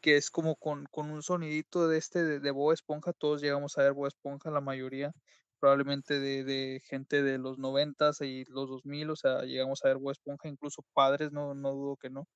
[0.00, 3.82] que es como con, con un sonidito de este de, de Esponja, todos llegamos a
[3.82, 5.12] ver Bob Esponja, la mayoría,
[5.58, 9.98] probablemente de, de gente de los noventas y los 2000, o sea, llegamos a ver
[9.98, 12.26] Bob Esponja, incluso padres, no, no dudo que no.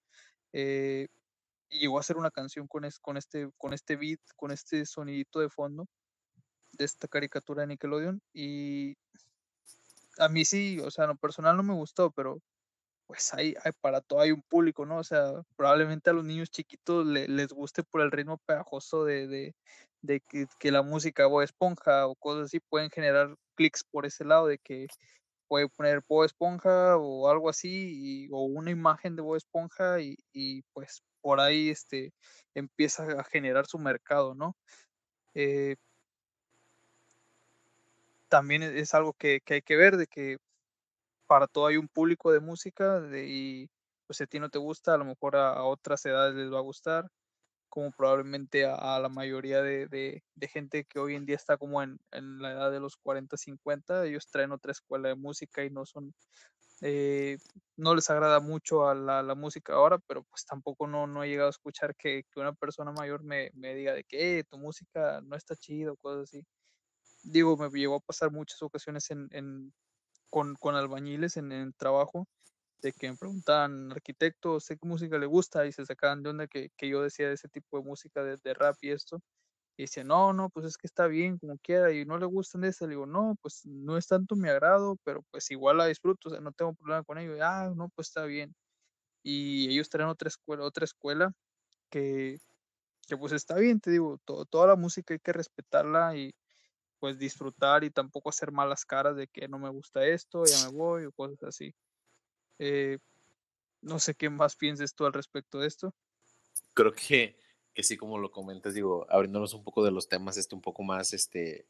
[0.52, 1.08] Eh,
[1.74, 4.86] y llegó a hacer una canción con, es, con, este, con este beat, con este
[4.86, 5.86] sonidito de fondo
[6.72, 8.20] de esta caricatura de Nickelodeon.
[8.32, 8.94] Y
[10.18, 12.40] a mí sí, o sea, en lo personal no me gustó, pero
[13.06, 14.98] pues hay, para todo hay un público, ¿no?
[14.98, 19.26] O sea, probablemente a los niños chiquitos le, les guste por el ritmo pegajoso de,
[20.00, 24.24] de, que, que, la música o esponja o cosas así pueden generar clics por ese
[24.24, 24.86] lado de que
[25.48, 30.62] puede poner Bob Esponja o algo así, o una imagen de Bob Esponja y, y,
[30.72, 32.12] pues por ahí este,
[32.54, 34.58] empieza a generar su mercado, ¿no?
[35.34, 35.76] Eh,
[38.28, 40.36] también e, es algo que, que, hay que ver, de que
[41.26, 43.70] para todo hay un público de música de, y
[44.06, 46.60] pues a ti no te gusta, a lo mejor a, otras edades les va a
[46.60, 47.08] gustar,
[47.70, 51.56] como probablemente a, a la mayoría de, de, de, gente que hoy en día está
[51.56, 55.64] como en, en, la edad de los 40, 50, ellos traen otra escuela de música
[55.64, 56.14] y no son
[56.86, 57.38] eh,
[57.78, 61.28] no les agrada mucho a la, la, música ahora, pero pues tampoco no, no he
[61.28, 64.58] llegado a escuchar que, que una persona mayor me, me diga de que eh, tu
[64.58, 66.46] música no está chida o cosas así.
[67.22, 69.72] Digo, me llegó a pasar muchas ocasiones en, en
[70.28, 72.28] con, con, albañiles en el trabajo,
[72.82, 76.46] de que me preguntaban, arquitecto, sé qué música le gusta, y se sacaban de onda
[76.48, 79.22] que, que yo decía de ese tipo de música, de, de rap y esto,
[79.76, 82.62] y dice, no, no, pues es que está bien, como quiera, y no le gustan
[82.62, 82.86] de ese.
[82.86, 86.32] Le digo, no, pues no es tanto mi agrado, pero pues igual la disfruto, o
[86.32, 87.36] sea, no tengo problema con ello.
[87.36, 88.54] Y, ah, no, pues está bien.
[89.22, 91.32] y ellos traen otra escuela, otra escuela
[91.90, 92.38] que,
[93.08, 96.34] que pues está bien, te digo, toda la música hay que respetarla y
[97.00, 100.68] pues disfrutar y tampoco hacer malas caras de que no me gusta esto, ya me
[100.68, 101.74] voy o cosas así.
[102.58, 102.98] Eh,
[103.82, 105.94] no sé qué más pienses tú al respecto de esto.
[106.74, 107.36] Creo que,
[107.74, 110.82] que sí, como lo comentas, digo, abriéndonos un poco de los temas, este un poco
[110.82, 111.66] más, este,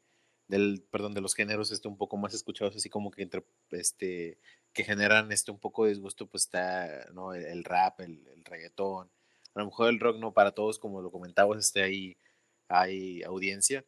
[0.47, 4.39] del, perdón, de los géneros, este un poco más escuchados, así como que entre, este,
[4.73, 7.33] que generan este un poco de disgusto, pues está, ¿no?
[7.33, 9.09] El, rap, el, el, reggaetón,
[9.55, 12.17] a lo mejor el rock no para todos, como lo comentabas, este, ahí
[12.69, 13.85] hay audiencia,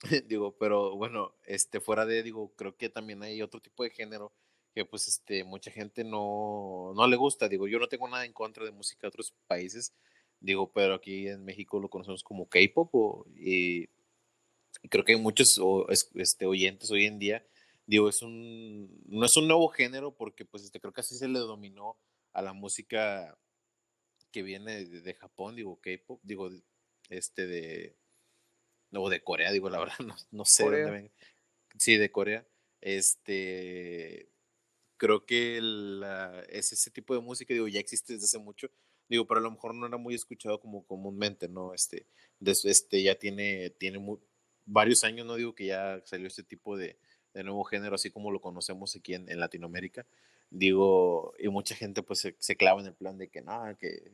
[0.26, 4.32] digo, pero bueno, este, fuera de, digo, creo que también hay otro tipo de género
[4.74, 8.32] que pues este, mucha gente no, no le gusta, digo, yo no tengo nada en
[8.32, 9.92] contra de música de otros países,
[10.40, 13.88] digo, pero aquí en México lo conocemos como K-pop y,
[14.90, 15.60] creo que hay muchos
[16.14, 17.46] este, oyentes hoy en día,
[17.86, 21.28] digo, es un, no es un nuevo género porque pues este, creo que así se
[21.28, 21.96] le dominó
[22.32, 23.36] a la música
[24.30, 26.50] que viene de, Japón, digo, K-pop, digo,
[27.08, 27.96] este de,
[28.92, 29.98] o de Corea, digo, la verdad,
[30.30, 31.12] no, sé dónde ven.
[31.78, 32.46] Sí, de Corea.
[32.80, 34.28] Este,
[34.96, 35.58] creo que
[36.50, 38.70] es ese tipo de música, digo, ya existe desde hace mucho,
[39.08, 41.74] digo, pero a lo mejor no era muy escuchado como comúnmente, ¿no?
[41.74, 42.06] Este,
[42.40, 43.98] este ya tiene, tiene
[44.66, 46.98] varios años, no digo que ya salió este tipo de,
[47.34, 50.04] nuevo género, así como lo conocemos aquí en, Latinoamérica,
[50.50, 54.10] digo, y mucha gente pues se, clava en el plan de que no, que,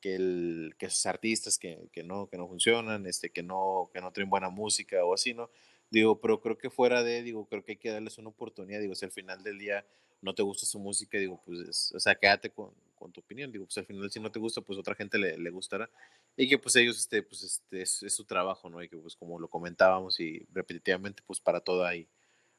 [0.00, 4.00] que, el, que esos artistas que, que, no, que no funcionan, este, que, no, que
[4.00, 5.50] no traen buena música o así, ¿no?
[5.90, 8.94] Digo, pero creo que fuera de, digo, creo que hay que darles una oportunidad, digo,
[8.94, 9.84] si al final del día
[10.22, 13.64] no te gusta su música, digo, pues, o sea, quédate con, con, tu opinión, digo,
[13.64, 15.90] pues al final si no te gusta, pues otra gente le, le gustará.
[16.36, 18.82] Y que pues ellos, este, pues este, es, su trabajo, ¿no?
[18.82, 22.08] Y que pues como lo comentábamos y repetitivamente, pues para toda hay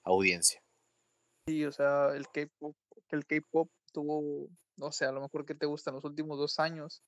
[0.04, 0.62] audiencia.
[1.47, 2.75] Sí, o sea, el K-pop,
[3.10, 7.01] el K-pop tuvo, no sé, a lo mejor que te gustan los últimos dos años,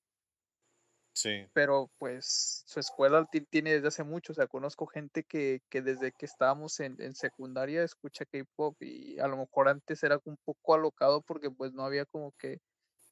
[1.16, 1.46] Sí.
[1.54, 6.12] Pero pues su escuela tiene desde hace mucho, o sea, conozco gente que, que desde
[6.12, 10.74] que estábamos en, en secundaria escucha K-pop y a lo mejor antes era un poco
[10.74, 12.60] alocado porque pues no había como que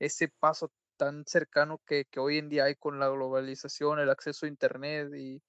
[0.06, 4.46] ese paso tan cercano que, que hoy en día hay con la globalización, el acceso
[4.46, 5.42] a internet y,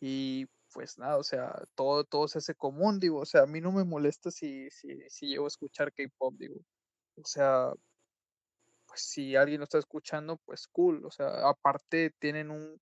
[0.00, 3.60] y pues nada, o sea, todo, todo se hace común, digo, o sea, a mí
[3.60, 6.56] no me molesta si, si, si llego a escuchar K-pop, digo,
[7.16, 7.72] o sea,
[8.92, 11.04] pues si alguien lo está escuchando, pues cool.
[11.06, 12.78] O sea, aparte tienen un,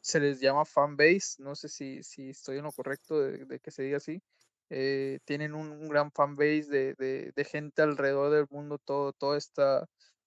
[0.00, 3.70] se les llama fan base, no sé si, si estoy en lo correcto de, que
[3.70, 4.22] se diga así.
[4.70, 9.86] Eh, tienen un, gran fan base de, de, gente alrededor del mundo, todo, todo esta,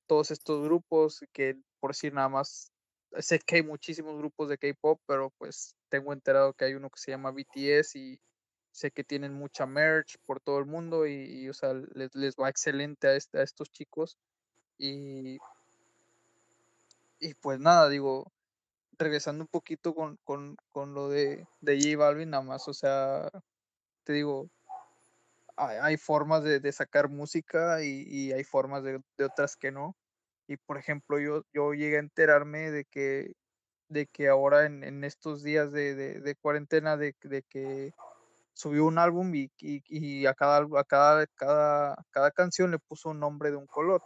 [0.09, 2.71] todos estos grupos que por decir nada más,
[3.19, 6.99] sé que hay muchísimos grupos de K-pop, pero pues tengo enterado que hay uno que
[6.99, 8.19] se llama BTS y
[8.71, 12.49] sé que tienen mucha merch por todo el mundo y, o sea, les, les va
[12.49, 14.17] excelente a, este, a estos chicos
[14.79, 15.37] y,
[17.19, 18.31] y pues nada, digo,
[18.97, 23.29] regresando un poquito con, con, con lo de, de J Balvin, nada más, o sea,
[24.03, 24.49] te digo,
[25.59, 29.95] hay, formas de, de, sacar música y, hay formas de, otras que no.
[30.49, 33.33] Y por ejemplo, yo, yo llegué a enterarme de que,
[33.87, 37.13] de que ahora en, estos días de, cuarentena, de,
[37.47, 37.93] que
[38.53, 43.09] subió un álbum y, y, y, a, cada, a cada, cada, cada canción le puso
[43.09, 44.01] un nombre de un color.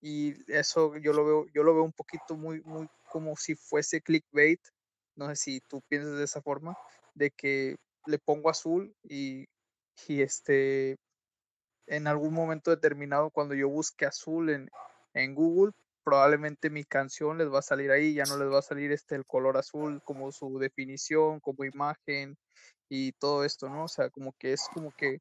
[0.00, 4.00] Y eso yo lo veo, yo lo veo un poquito muy, muy como si fuese
[4.00, 4.60] clickbait,
[5.14, 6.76] no sé si tú piensas de esa forma,
[7.14, 9.46] de que le pongo azul y,
[10.08, 10.96] y este,
[11.86, 14.68] en algún momento determinado cuando yo busque azul en,
[15.14, 15.72] en Google,
[16.04, 19.14] probablemente mi canción les va a salir ahí, ya no les va a salir este
[19.14, 22.38] el color azul como su definición, como imagen
[22.88, 23.84] y todo esto, ¿no?
[23.84, 25.20] O sea, como que es como que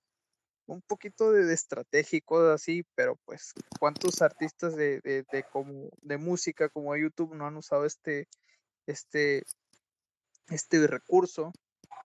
[0.67, 6.93] un poquito de, estratégico así, pero pues cuántos artistas de, de, como de música como
[6.93, 8.27] de YouTube no han usado este
[8.85, 9.43] este
[10.49, 11.51] este recurso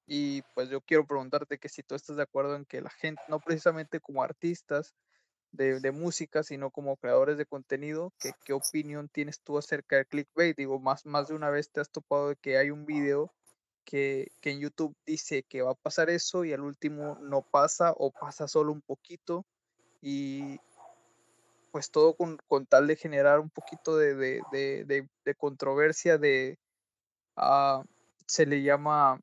[0.07, 3.23] y pues yo quiero preguntarte que si tú estás de acuerdo en que la gente
[3.29, 4.95] no precisamente como artistas
[5.53, 10.07] de, de música sino como creadores de contenido que, qué opinión tienes tú acerca del
[10.07, 13.33] clickbait digo más más de una vez te has topado de que hay un video
[13.85, 18.11] que, en YouTube dice que va a pasar eso y al último no pasa o
[18.11, 19.45] pasa solo un poquito
[20.01, 20.59] y
[21.71, 26.59] pues todo con, tal de generar un poquito de, de, controversia de
[27.37, 27.83] uh,
[28.27, 29.21] se le llama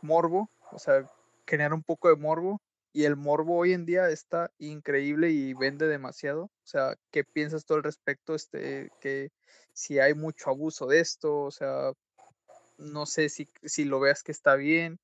[0.00, 1.06] morbo, o sea,
[1.46, 2.60] generar un poco de morbo
[2.92, 6.44] y el morbo hoy en día está increíble y vende demasiado.
[6.44, 8.34] O sea, ¿qué piensas tú al respecto?
[8.34, 9.30] Este, que
[9.72, 11.92] si hay mucho abuso de esto, o sea,
[12.78, 14.98] no sé si, si lo veas que está bien,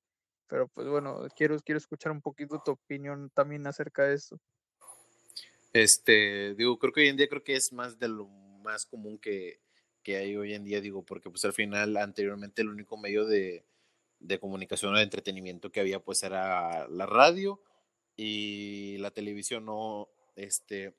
[0.49, 4.39] pero pues bueno, quiero, quiero escuchar un poquito tu opinión también acerca de eso.
[5.73, 9.19] Este, digo, creo que hoy en día creo que es más de lo más común
[9.19, 9.61] que,
[10.03, 13.65] que hay hoy en día, digo, porque pues al final anteriormente el único medio de,
[14.21, 17.61] de comunicación o de entretenimiento que había pues era la radio
[18.19, 20.95] y la televisión no, este,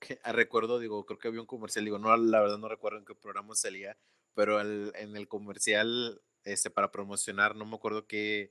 [0.00, 2.98] que, ah, recuerdo, digo, creo que había un comercial, digo, no, la verdad no recuerdo
[2.98, 3.96] en qué programa salía,
[4.34, 8.50] pero el, en el comercial, este, para promocionar, no me acuerdo qué,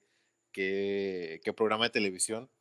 [0.52, 2.52] qué, qué programa de televisión,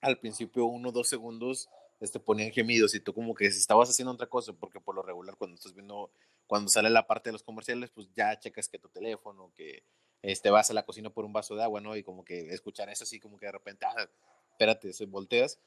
[0.00, 1.68] al principio uno dos segundos
[2.00, 5.36] este, ponían gemidos y tú como que estabas haciendo otra cosa, porque por lo regular
[5.36, 6.10] cuando estás viendo,
[6.46, 9.84] cuando sale la parte de los comerciales, pues ya checas que tu teléfono, que
[10.22, 11.96] este, vas a la cocina por un vaso de agua, ¿no?
[11.96, 14.08] Y como que escuchar eso así como que de repente, ah,
[14.58, 15.60] espérate, se volteas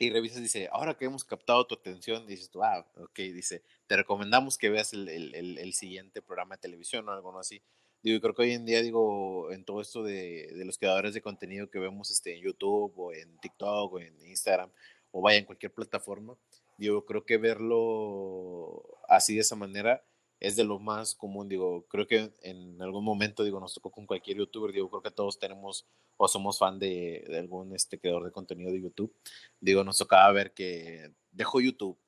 [0.00, 3.96] y revisas, dice, ahora que hemos captado tu atención, dices tú, ah, ok, dice, te
[3.96, 7.62] recomendamos que veas el, el, el, el siguiente programa de televisión o algo así.
[8.02, 11.22] Digo, creo que hoy en día, digo, en todo esto de, de, los creadores de
[11.22, 14.70] contenido que vemos este, en YouTube o en TikTok o en Instagram
[15.12, 16.36] o vaya en cualquier plataforma,
[16.78, 20.04] digo, creo que verlo así de esa manera
[20.40, 24.06] es de lo más común, digo, creo que en algún momento, digo, nos tocó con
[24.06, 25.86] cualquier youtuber, digo, creo que todos tenemos
[26.16, 29.12] o somos fan de, algún este, creador de contenido de YouTube,
[29.60, 31.98] digo, nos tocaba ver que dejó YouTube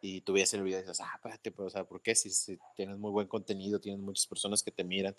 [0.00, 2.14] y tú veías el video y dices, ah, espérate, pero, o sea, ¿por qué?
[2.16, 5.14] Si, si, tienes muy buen contenido, tienes muchas personas que te miran,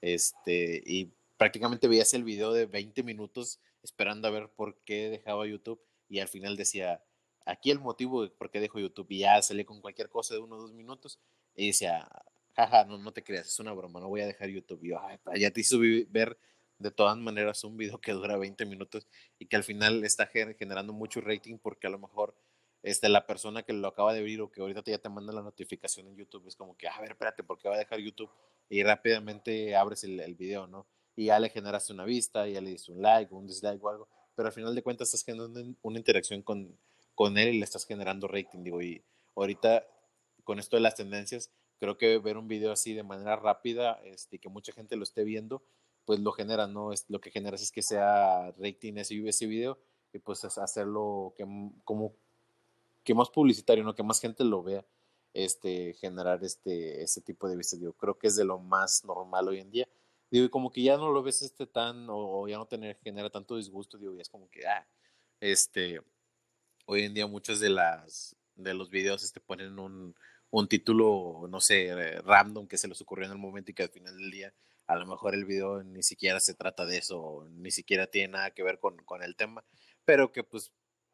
[0.00, 5.46] este, y prácticamente veías el video de 20 minutos esperando a ver por qué dejaba
[5.46, 7.02] YouTube y al final decía,
[7.44, 10.40] aquí el motivo de por qué dejo YouTube y ya salí con cualquier cosa de
[10.40, 11.18] uno o dos minutos
[11.58, 12.08] y decía,
[12.54, 14.84] jaja, no, no te creas, es una broma, no voy a dejar YouTube.
[14.84, 15.00] Y yo,
[15.34, 15.78] ya te hizo
[16.08, 16.38] ver
[16.78, 19.08] de todas maneras un video que dura 20 minutos
[19.40, 22.36] y que al final está generando mucho rating porque a lo mejor
[22.84, 25.42] este, la persona que lo acaba de ver o que ahorita ya te manda la
[25.42, 28.30] notificación en YouTube es como que, a ver, espérate, ¿por qué va a dejar YouTube?
[28.68, 30.86] Y rápidamente abres el, el video, ¿no?
[31.16, 34.08] Y ya le generaste una vista, ya le diste un like, un dislike o algo,
[34.36, 36.78] pero al final de cuentas estás generando una interacción con,
[37.16, 39.02] con él y le estás generando rating, digo, y
[39.34, 39.84] ahorita
[40.48, 44.38] con esto de las tendencias, creo que ver un video así de manera rápida, este,
[44.38, 45.62] que mucha gente lo esté viendo,
[46.06, 46.90] pues lo genera, ¿no?
[46.90, 49.78] Es, lo que generas es que sea rating ese, ese video
[50.10, 51.46] y pues hacerlo que,
[51.84, 52.14] como,
[53.04, 53.94] que más publicitario, ¿no?
[53.94, 54.86] Que más gente lo vea,
[55.34, 59.60] este, generar este, este tipo de vistas, creo que es de lo más normal hoy
[59.60, 59.86] en día
[60.30, 63.28] digo, y como que ya no lo ves este tan, o, ya no tener, genera
[63.28, 64.88] tanto disgusto, digo, y es como que, ah,
[65.40, 66.00] este,
[66.86, 70.14] hoy en día muchos de las, de los videos este, ponen un,
[70.50, 73.90] un título, no sé, random que se les ocurrió en el momento y que al
[73.90, 74.54] final del día
[74.86, 78.50] a lo mejor el video ni siquiera se trata de eso, ni siquiera tiene nada
[78.52, 79.64] que ver con, con el tema,
[80.04, 80.72] pero que pues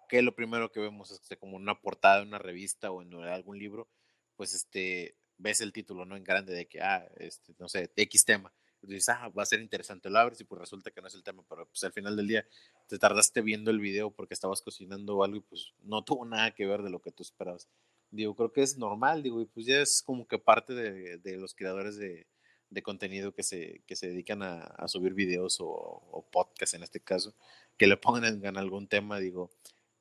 [0.09, 3.14] que lo primero que vemos es que como una portada de una revista o en
[3.14, 3.89] algún libro,
[4.37, 8.24] pues este ves el título no en grande de que ah, este no sé, X
[8.24, 8.53] tema
[8.87, 11.22] dices, ah, va a ser interesante, lo abres y pues resulta que no es el
[11.22, 12.47] tema, pero pues al final del día
[12.89, 16.66] te tardaste viendo el video porque estabas cocinando algo y pues no tuvo nada que
[16.66, 17.68] ver de lo que tú esperabas.
[18.15, 21.37] Digo, creo que es normal, digo, y pues ya es como que parte de, de
[21.37, 22.29] los creadores de,
[22.71, 26.85] de, contenido que se, que se dedican a, a subir videos o, o podcasts en
[26.85, 27.35] este caso,
[27.77, 29.51] que le pongan en algún tema, digo,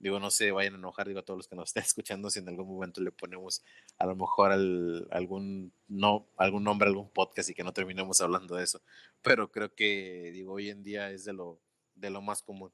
[0.03, 2.39] digo, no se vayan a enojar, digo, a todos los que nos estén escuchando, si
[2.39, 3.63] en algún momento le ponemos
[3.97, 8.55] a lo mejor al, algún, no, algún nombre, algún podcast y que no terminemos hablando
[8.55, 8.81] de eso.
[9.23, 11.59] Pero creo que, digo, hoy en día es de lo,
[11.95, 12.71] de lo más común.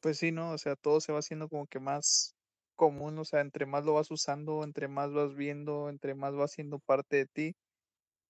[0.00, 0.50] Pues sí, ¿no?
[0.50, 2.36] O sea, todo se va haciendo como que más
[2.74, 6.48] común, o sea, entre más lo vas usando, entre más vas viendo, entre más va
[6.48, 7.56] siendo parte de ti,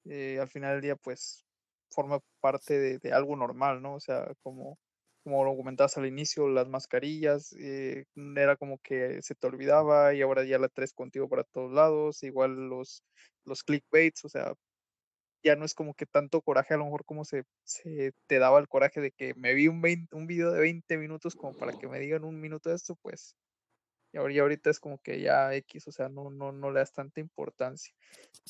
[0.06, 1.44] eh, al final del día, pues,
[1.90, 3.94] forma parte de, algo normal, ¿no?
[3.94, 4.78] O sea, como
[5.24, 8.04] como lo comentabas al inicio, las mascarillas, eh,
[8.36, 12.22] era como que se te olvidaba y ahora ya la traes contigo para todos lados,
[12.22, 13.02] igual los,
[13.44, 14.52] los clickbaits, o sea,
[15.44, 18.58] ya no es como que tanto coraje a lo mejor como se, se te daba
[18.58, 21.72] el coraje de que me vi un, 20, un video de 20 minutos como para
[21.72, 23.36] que me digan un minuto de esto, pues
[24.14, 27.20] y ahorita es como que ya X, o sea, no, no, no le das tanta
[27.20, 27.94] importancia.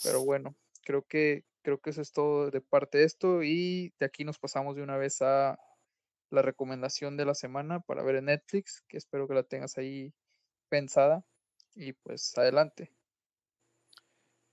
[0.03, 4.07] Pero bueno, creo que, creo que eso es todo de parte de esto y de
[4.07, 5.59] aquí nos pasamos de una vez a
[6.31, 10.13] la recomendación de la semana para ver en Netflix, que espero que la tengas ahí
[10.69, 11.25] pensada.
[11.75, 12.93] Y pues adelante.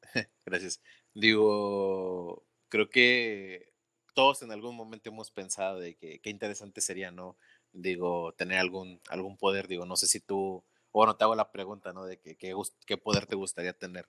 [0.46, 0.82] Gracias.
[1.14, 3.72] Digo, creo que
[4.14, 7.38] todos en algún momento hemos pensado de que qué interesante sería, ¿no?
[7.74, 10.64] Digo, tener algún, algún poder, digo, no sé si tú,
[10.94, 12.06] bueno, te hago la pregunta, ¿no?
[12.06, 12.54] De que, qué,
[12.86, 14.08] qué poder te gustaría tener.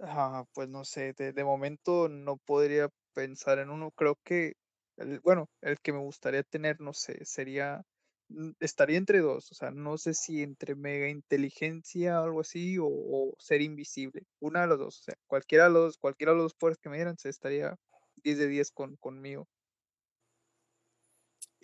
[0.00, 3.90] Ah, pues no sé, de, de momento no podría pensar en uno.
[3.92, 4.54] Creo que
[4.96, 7.82] el, bueno, el que me gustaría tener, no sé, sería,
[8.28, 12.78] mm, estaría entre dos, o sea, no sé si entre mega inteligencia o algo así,
[12.78, 16.38] o, o ser invisible, una de los dos, o sea, cualquiera de los, cualquiera de
[16.38, 17.76] los poderes que me dieran, se estaría
[18.16, 19.46] 10 de 10 con, conmigo.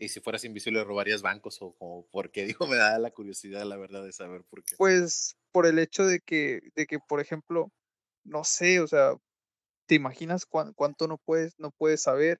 [0.00, 2.44] Y si fueras invisible, ¿robarías bancos o como por qué?
[2.56, 4.74] Digo, me da la curiosidad, la verdad, de saber por qué.
[4.78, 7.70] Pues por el hecho de que, de que, por ejemplo,
[8.24, 9.12] no sé, o sea,
[9.86, 12.38] ¿te imaginas cuánto no puedes, no puedes saber?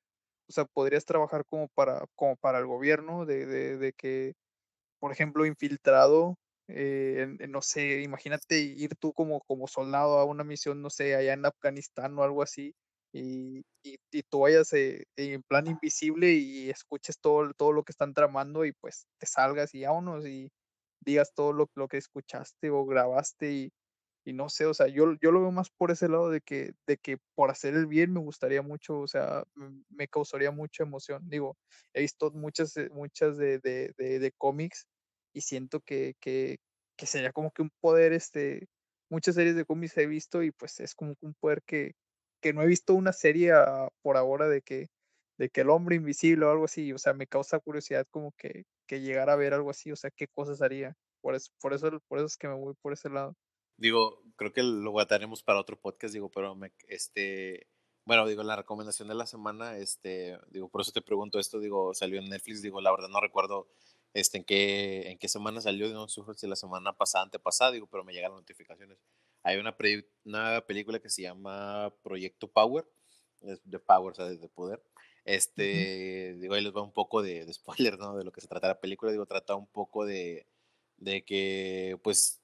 [0.49, 4.33] O sea, podrías trabajar como para, como para el gobierno, de, de, de que,
[4.99, 6.37] por ejemplo, infiltrado,
[6.69, 11.35] eh, no sé, imagínate ir tú como, como soldado a una misión, no sé, allá
[11.35, 12.75] en Afganistán o algo así,
[13.13, 17.93] y, y, y tú vayas eh, en plan invisible y escuches todo, todo lo que
[17.93, 20.51] están tramando y pues te salgas y vámonos y
[21.05, 23.71] digas todo lo, lo que escuchaste o grabaste y,
[24.25, 26.73] y no sé, o sea, yo, yo lo veo más por ese lado de que,
[26.87, 29.45] de que por hacer el bien me gustaría mucho, o sea,
[29.89, 31.29] me causaría mucha emoción.
[31.31, 31.57] Digo,
[31.95, 34.87] he visto muchas, eh, muchas de, de, de, de cómics
[35.35, 36.59] y siento que, que,
[36.97, 38.67] que sería como que un poder, este,
[39.11, 41.93] muchas series de cómics he visto y pues es como un poder que,
[42.41, 44.89] que no he visto una serie ah, por ahora de que,
[45.39, 48.65] de que el hombre invisible o algo así, o sea, me causa curiosidad como que,
[48.87, 50.97] que llegar a ver algo así, o sea, qué cosas haría.
[51.21, 53.37] Por eso, por eso, por eso es que me voy por ese lado.
[53.77, 57.67] Digo, creo que lo guardaremos para otro podcast, digo, pero me, este,
[58.05, 61.95] bueno, digo, la recomendación de la semana, este, digo, por eso te pregunto esto, digo,
[61.95, 63.69] salió en Netflix, digo, la verdad no recuerdo,
[64.13, 67.87] este, en qué, en qué semana salió, no sé si la semana pasada, antepasada, digo,
[67.87, 68.99] pero me llegan notificaciones.
[69.43, 72.85] Hay una, pre, una película que se llama Proyecto Power,
[73.41, 74.83] de Power, o sea, de poder.
[75.25, 78.17] Este, digo, ahí les va un poco de, de spoiler, ¿no?
[78.17, 80.47] De lo que se trata la película, digo, trata un poco de,
[80.99, 82.41] de que, pues,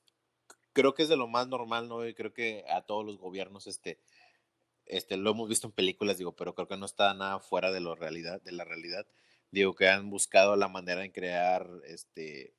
[0.72, 2.06] creo que es de lo más normal, ¿no?
[2.06, 4.00] Y creo que a todos los gobiernos, este,
[4.86, 7.80] este, lo hemos visto en películas, digo, pero creo que no está nada fuera de,
[7.80, 9.06] lo realidad, de la realidad.
[9.50, 12.54] Digo, que han buscado la manera de crear, este,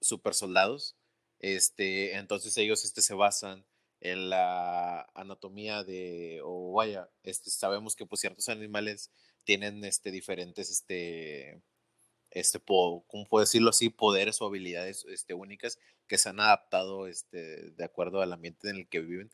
[0.00, 0.96] super soldados.
[1.40, 3.64] Este, entonces ellos, este, se basan
[4.00, 9.10] en la anatomía de, o vaya, este, sabemos que pues ciertos animales
[9.44, 11.62] tienen, este, diferentes, este,
[12.30, 13.90] este, ¿cómo puedo decirlo así?
[13.90, 18.76] Poderes o habilidades este, únicas que se han adaptado este, de acuerdo al ambiente en
[18.76, 19.30] el que viven.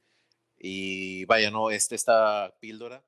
[0.59, 3.05] Y vaya, no, este, esta píldora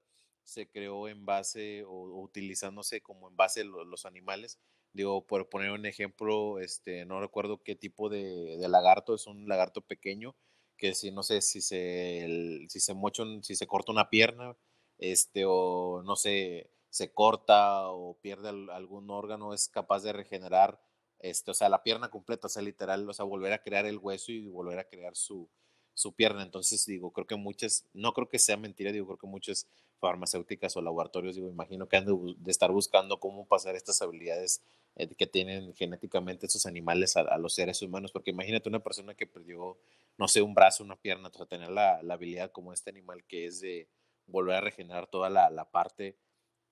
[0.49, 4.59] se creó en base o, utilizándose como en base los, animales.
[4.93, 9.47] Digo, por poner un ejemplo, este, no recuerdo qué tipo de, de lagarto, es un
[9.47, 10.35] lagarto pequeño
[10.79, 14.57] que si no sé si se, el, si se mocha, si se corta una pierna,
[14.99, 20.81] este, o no sé, se corta o pierde algún órgano, es capaz de regenerar,
[21.19, 23.99] este, o sea, la pierna completa, o sea, literal, o sea, volver a crear el
[23.99, 25.51] hueso y volver a crear su,
[25.95, 26.43] su pierna.
[26.43, 29.69] Entonces, digo, creo que muchas, no creo que sea mentira, digo, creo que muchas
[29.99, 34.63] farmacéuticas o laboratorios, digo, imagino que han de, de estar buscando cómo pasar estas habilidades
[34.97, 39.15] eh, que tienen genéticamente estos animales a, a, los seres humanos, porque imagínate una persona
[39.15, 39.79] que perdió,
[40.17, 43.25] no sé, un brazo, una pierna, o sea, tener la, la habilidad como este animal
[43.25, 43.89] que es de
[44.27, 46.17] volver a regenerar toda la, la parte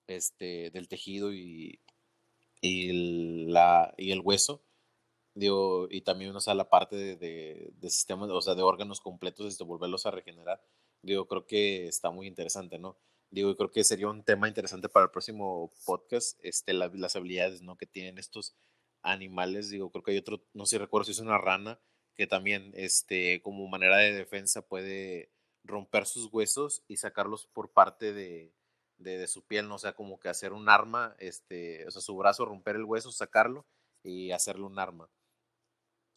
[0.07, 1.79] este, del tejido y,
[2.61, 4.63] y, la, y el hueso.
[5.35, 9.01] Digo, y también, o sea, la parte de, de, de sistemas, o sea, de órganos
[9.01, 10.63] completos, este, volverlos a regenerar.
[11.03, 12.97] Digo, creo que está muy interesante, ¿no?
[13.29, 17.61] Digo, creo que sería un tema interesante para el próximo podcast, este, la, las habilidades,
[17.61, 17.77] ¿no?
[17.77, 18.55] Que tienen estos
[19.01, 19.69] animales.
[19.69, 21.79] Digo, creo que hay otro, no sé si recuerdo si es una rana,
[22.15, 25.31] que también, este, como manera de defensa puede
[25.63, 28.53] romper sus huesos y sacarlos por parte de,
[28.97, 29.75] de, de, su piel, ¿no?
[29.75, 33.11] O sea, como que hacer un arma, este, o sea, su brazo, romper el hueso,
[33.11, 33.65] sacarlo
[34.03, 35.09] y hacerle un arma.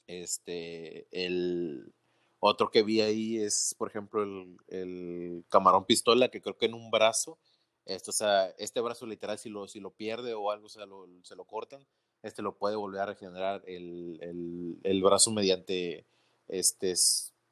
[0.06, 1.92] Este, el
[2.40, 6.74] otro que vi ahí es, por ejemplo, el, el camarón pistola, que creo que en
[6.74, 7.38] un brazo,
[7.86, 11.06] este, o sea, este brazo literal, si lo, si lo pierde o algo, o lo,
[11.22, 11.86] se lo cortan,
[12.22, 16.06] este lo puede volver a regenerar el, el, el brazo mediante
[16.48, 16.94] este,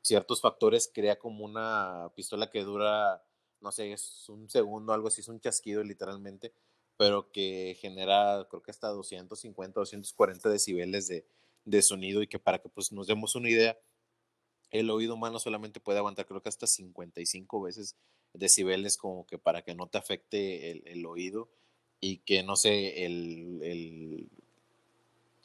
[0.02, 3.22] ciertos factores, crea como una pistola que dura
[3.60, 6.52] no sé, es un segundo, algo así, es un chasquido literalmente,
[6.96, 11.26] pero que genera creo que hasta 250, 240 decibeles de,
[11.64, 13.78] de sonido y que para que pues nos demos una idea,
[14.70, 17.96] el oído humano solamente puede aguantar creo que hasta 55 veces
[18.34, 21.48] decibeles como que para que no te afecte el, el oído
[22.00, 24.28] y que no sé, el, el,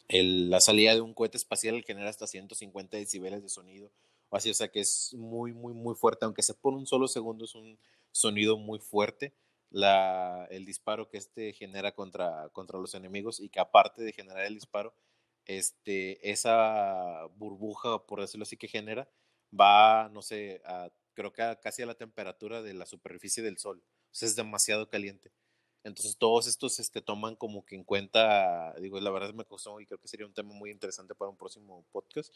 [0.07, 3.89] el, la salida de un cohete espacial genera hasta 150 decibeles de sonido
[4.29, 7.07] o así, o sea que es muy, muy, muy fuerte, aunque sea por un solo
[7.07, 7.77] segundo, es un
[8.11, 9.31] sonido muy fuerte.
[9.69, 14.45] La, el disparo que este genera contra, contra los enemigos y que aparte de generar
[14.45, 14.93] el disparo,
[15.45, 19.09] este, esa burbuja, por decirlo así, que genera,
[19.59, 23.57] va, no sé, a, creo que a, casi a la temperatura de la superficie del
[23.57, 23.83] sol.
[23.85, 25.31] O es demasiado caliente.
[25.83, 29.85] Entonces, todos estos este, toman como que en cuenta, digo, la verdad me costó y
[29.85, 32.33] creo que sería un tema muy interesante para un próximo podcast.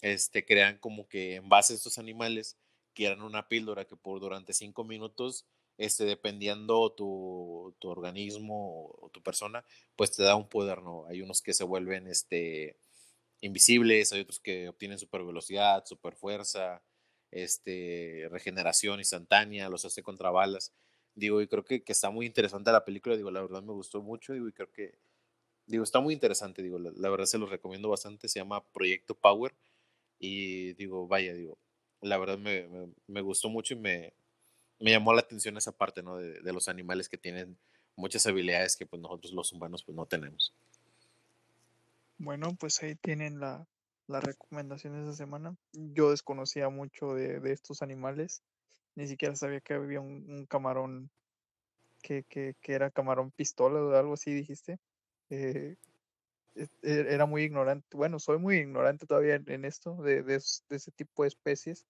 [0.00, 2.56] Este, crean como que en base a estos animales,
[2.94, 5.46] quieran una píldora que por durante cinco minutos
[5.78, 9.64] este, dependiendo tu, tu organismo o, tu persona,
[9.96, 11.06] pues te da un poder, ¿no?
[11.06, 12.76] Hay unos que se vuelven, este,
[13.40, 16.82] invisibles, hay otros que obtienen super velocidad, super fuerza,
[17.30, 20.72] este, regeneración instantánea, los hace contra balas.
[21.14, 24.02] Digo, y creo que, que, está muy interesante la película, digo, la verdad me gustó
[24.02, 24.98] mucho, digo, y creo que,
[25.66, 29.14] digo, está muy interesante, digo, la, la verdad se los recomiendo bastante, se llama Proyecto
[29.14, 29.54] Power,
[30.18, 31.58] y digo, vaya, digo,
[32.00, 34.14] la verdad me, me, me gustó mucho y me,
[34.82, 36.16] me llamó la atención esa parte, ¿no?
[36.16, 37.56] De, de, los animales que tienen
[37.96, 40.52] muchas habilidades que pues nosotros los humanos pues no tenemos.
[42.18, 43.66] Bueno, pues ahí tienen la,
[44.08, 45.56] la recomendación de esa semana.
[45.72, 48.42] Yo desconocía mucho de, de estos animales,
[48.96, 51.10] ni siquiera sabía que había un, camarón
[52.02, 54.78] que, que, que, era camarón pistola o algo así, dijiste.
[55.30, 55.76] Eh,
[56.56, 60.90] e, e, era muy ignorante, bueno, soy muy ignorante todavía en, esto, de, de ese
[60.90, 61.86] tipo de especies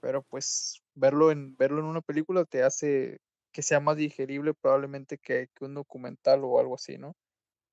[0.00, 3.18] pero pues verlo en, verlo en una película te hace
[3.52, 7.16] que sea más digerible probablemente que, un documental o algo así, ¿no?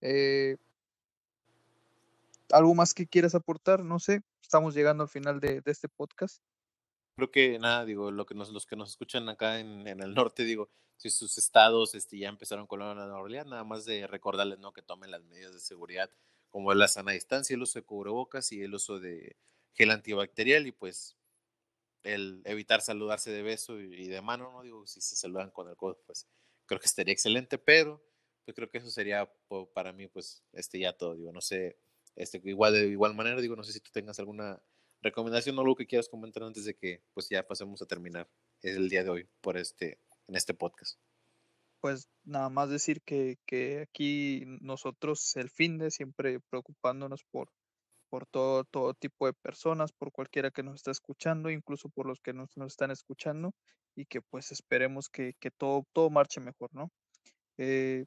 [0.02, 0.58] Eh,
[2.52, 3.84] ¿Algo más que quieras aportar?
[3.84, 6.42] No sé, estamos llegando al final de, este podcast.
[7.18, 10.14] Creo que nada, digo, lo que nos, los que nos escuchan acá en, en el
[10.14, 14.60] norte, digo, si sus estados este, ya empezaron con la normalidad, nada más de recordarles
[14.60, 14.72] ¿no?
[14.72, 16.10] que tomen las medidas de seguridad,
[16.50, 19.36] como la sana distancia, el uso de cubrebocas y el uso de
[19.74, 21.18] gel antibacterial, y pues
[22.04, 25.76] el evitar saludarse de beso y, de mano, no digo, si se saludan con el
[25.76, 26.28] codo, pues
[26.66, 28.04] creo que estaría excelente, pero
[28.46, 29.32] pues creo que eso sería
[29.74, 31.80] para mí, pues, este ya todo, digo, no sé,
[32.16, 34.62] este, igual de igual manera, digo, no sé si tú tengas alguna
[35.02, 38.30] recomendación o algo que quieras comentar antes de que, pues, ya pasemos a terminar
[38.62, 41.00] el día de hoy por este, en este podcast.
[41.80, 47.52] Pues nada más decir que, que aquí nosotros el fin de siempre preocupándonos por
[48.14, 52.20] por todo, todo tipo de personas, por cualquiera que nos está escuchando, incluso por los
[52.20, 53.56] que nos, nos están escuchando,
[53.96, 56.92] y que pues esperemos que, que todo, todo marche mejor, ¿no?
[57.58, 58.06] Eh,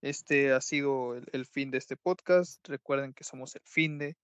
[0.00, 2.64] este ha sido el, el, fin de este podcast.
[2.68, 4.14] Recuerden que somos el fin de,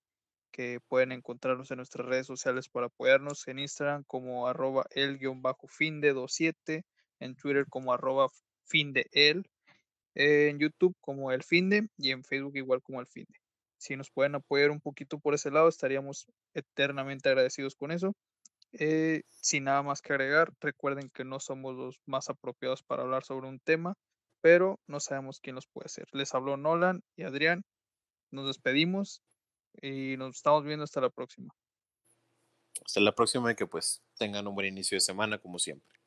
[0.53, 6.13] que pueden encontrarnos en nuestras redes sociales para apoyarnos en Instagram como arroba el-fin de
[6.13, 6.85] 27,
[7.19, 8.29] en Twitter como arroba
[8.67, 9.51] fin de el,
[10.15, 13.42] en YouTube como el fin de y en Facebook igual como el fin de
[13.83, 18.15] si nos pueden apoyar un poquito por ese lado, estaríamos eternamente agradecidos con eso.
[18.73, 23.25] Eh, sin nada más que agregar, recuerden que no somos los más apropiados para hablar
[23.25, 23.95] sobre un tema,
[24.41, 26.07] pero no sabemos quién los puede hacer.
[26.13, 27.65] Les habló Nolan y Adrián.
[28.31, 29.21] Nos despedimos
[29.81, 31.53] y nos estamos viendo hasta la próxima.
[32.87, 35.99] Hasta la próxima y que pues tengan un buen inicio de semana como siempre.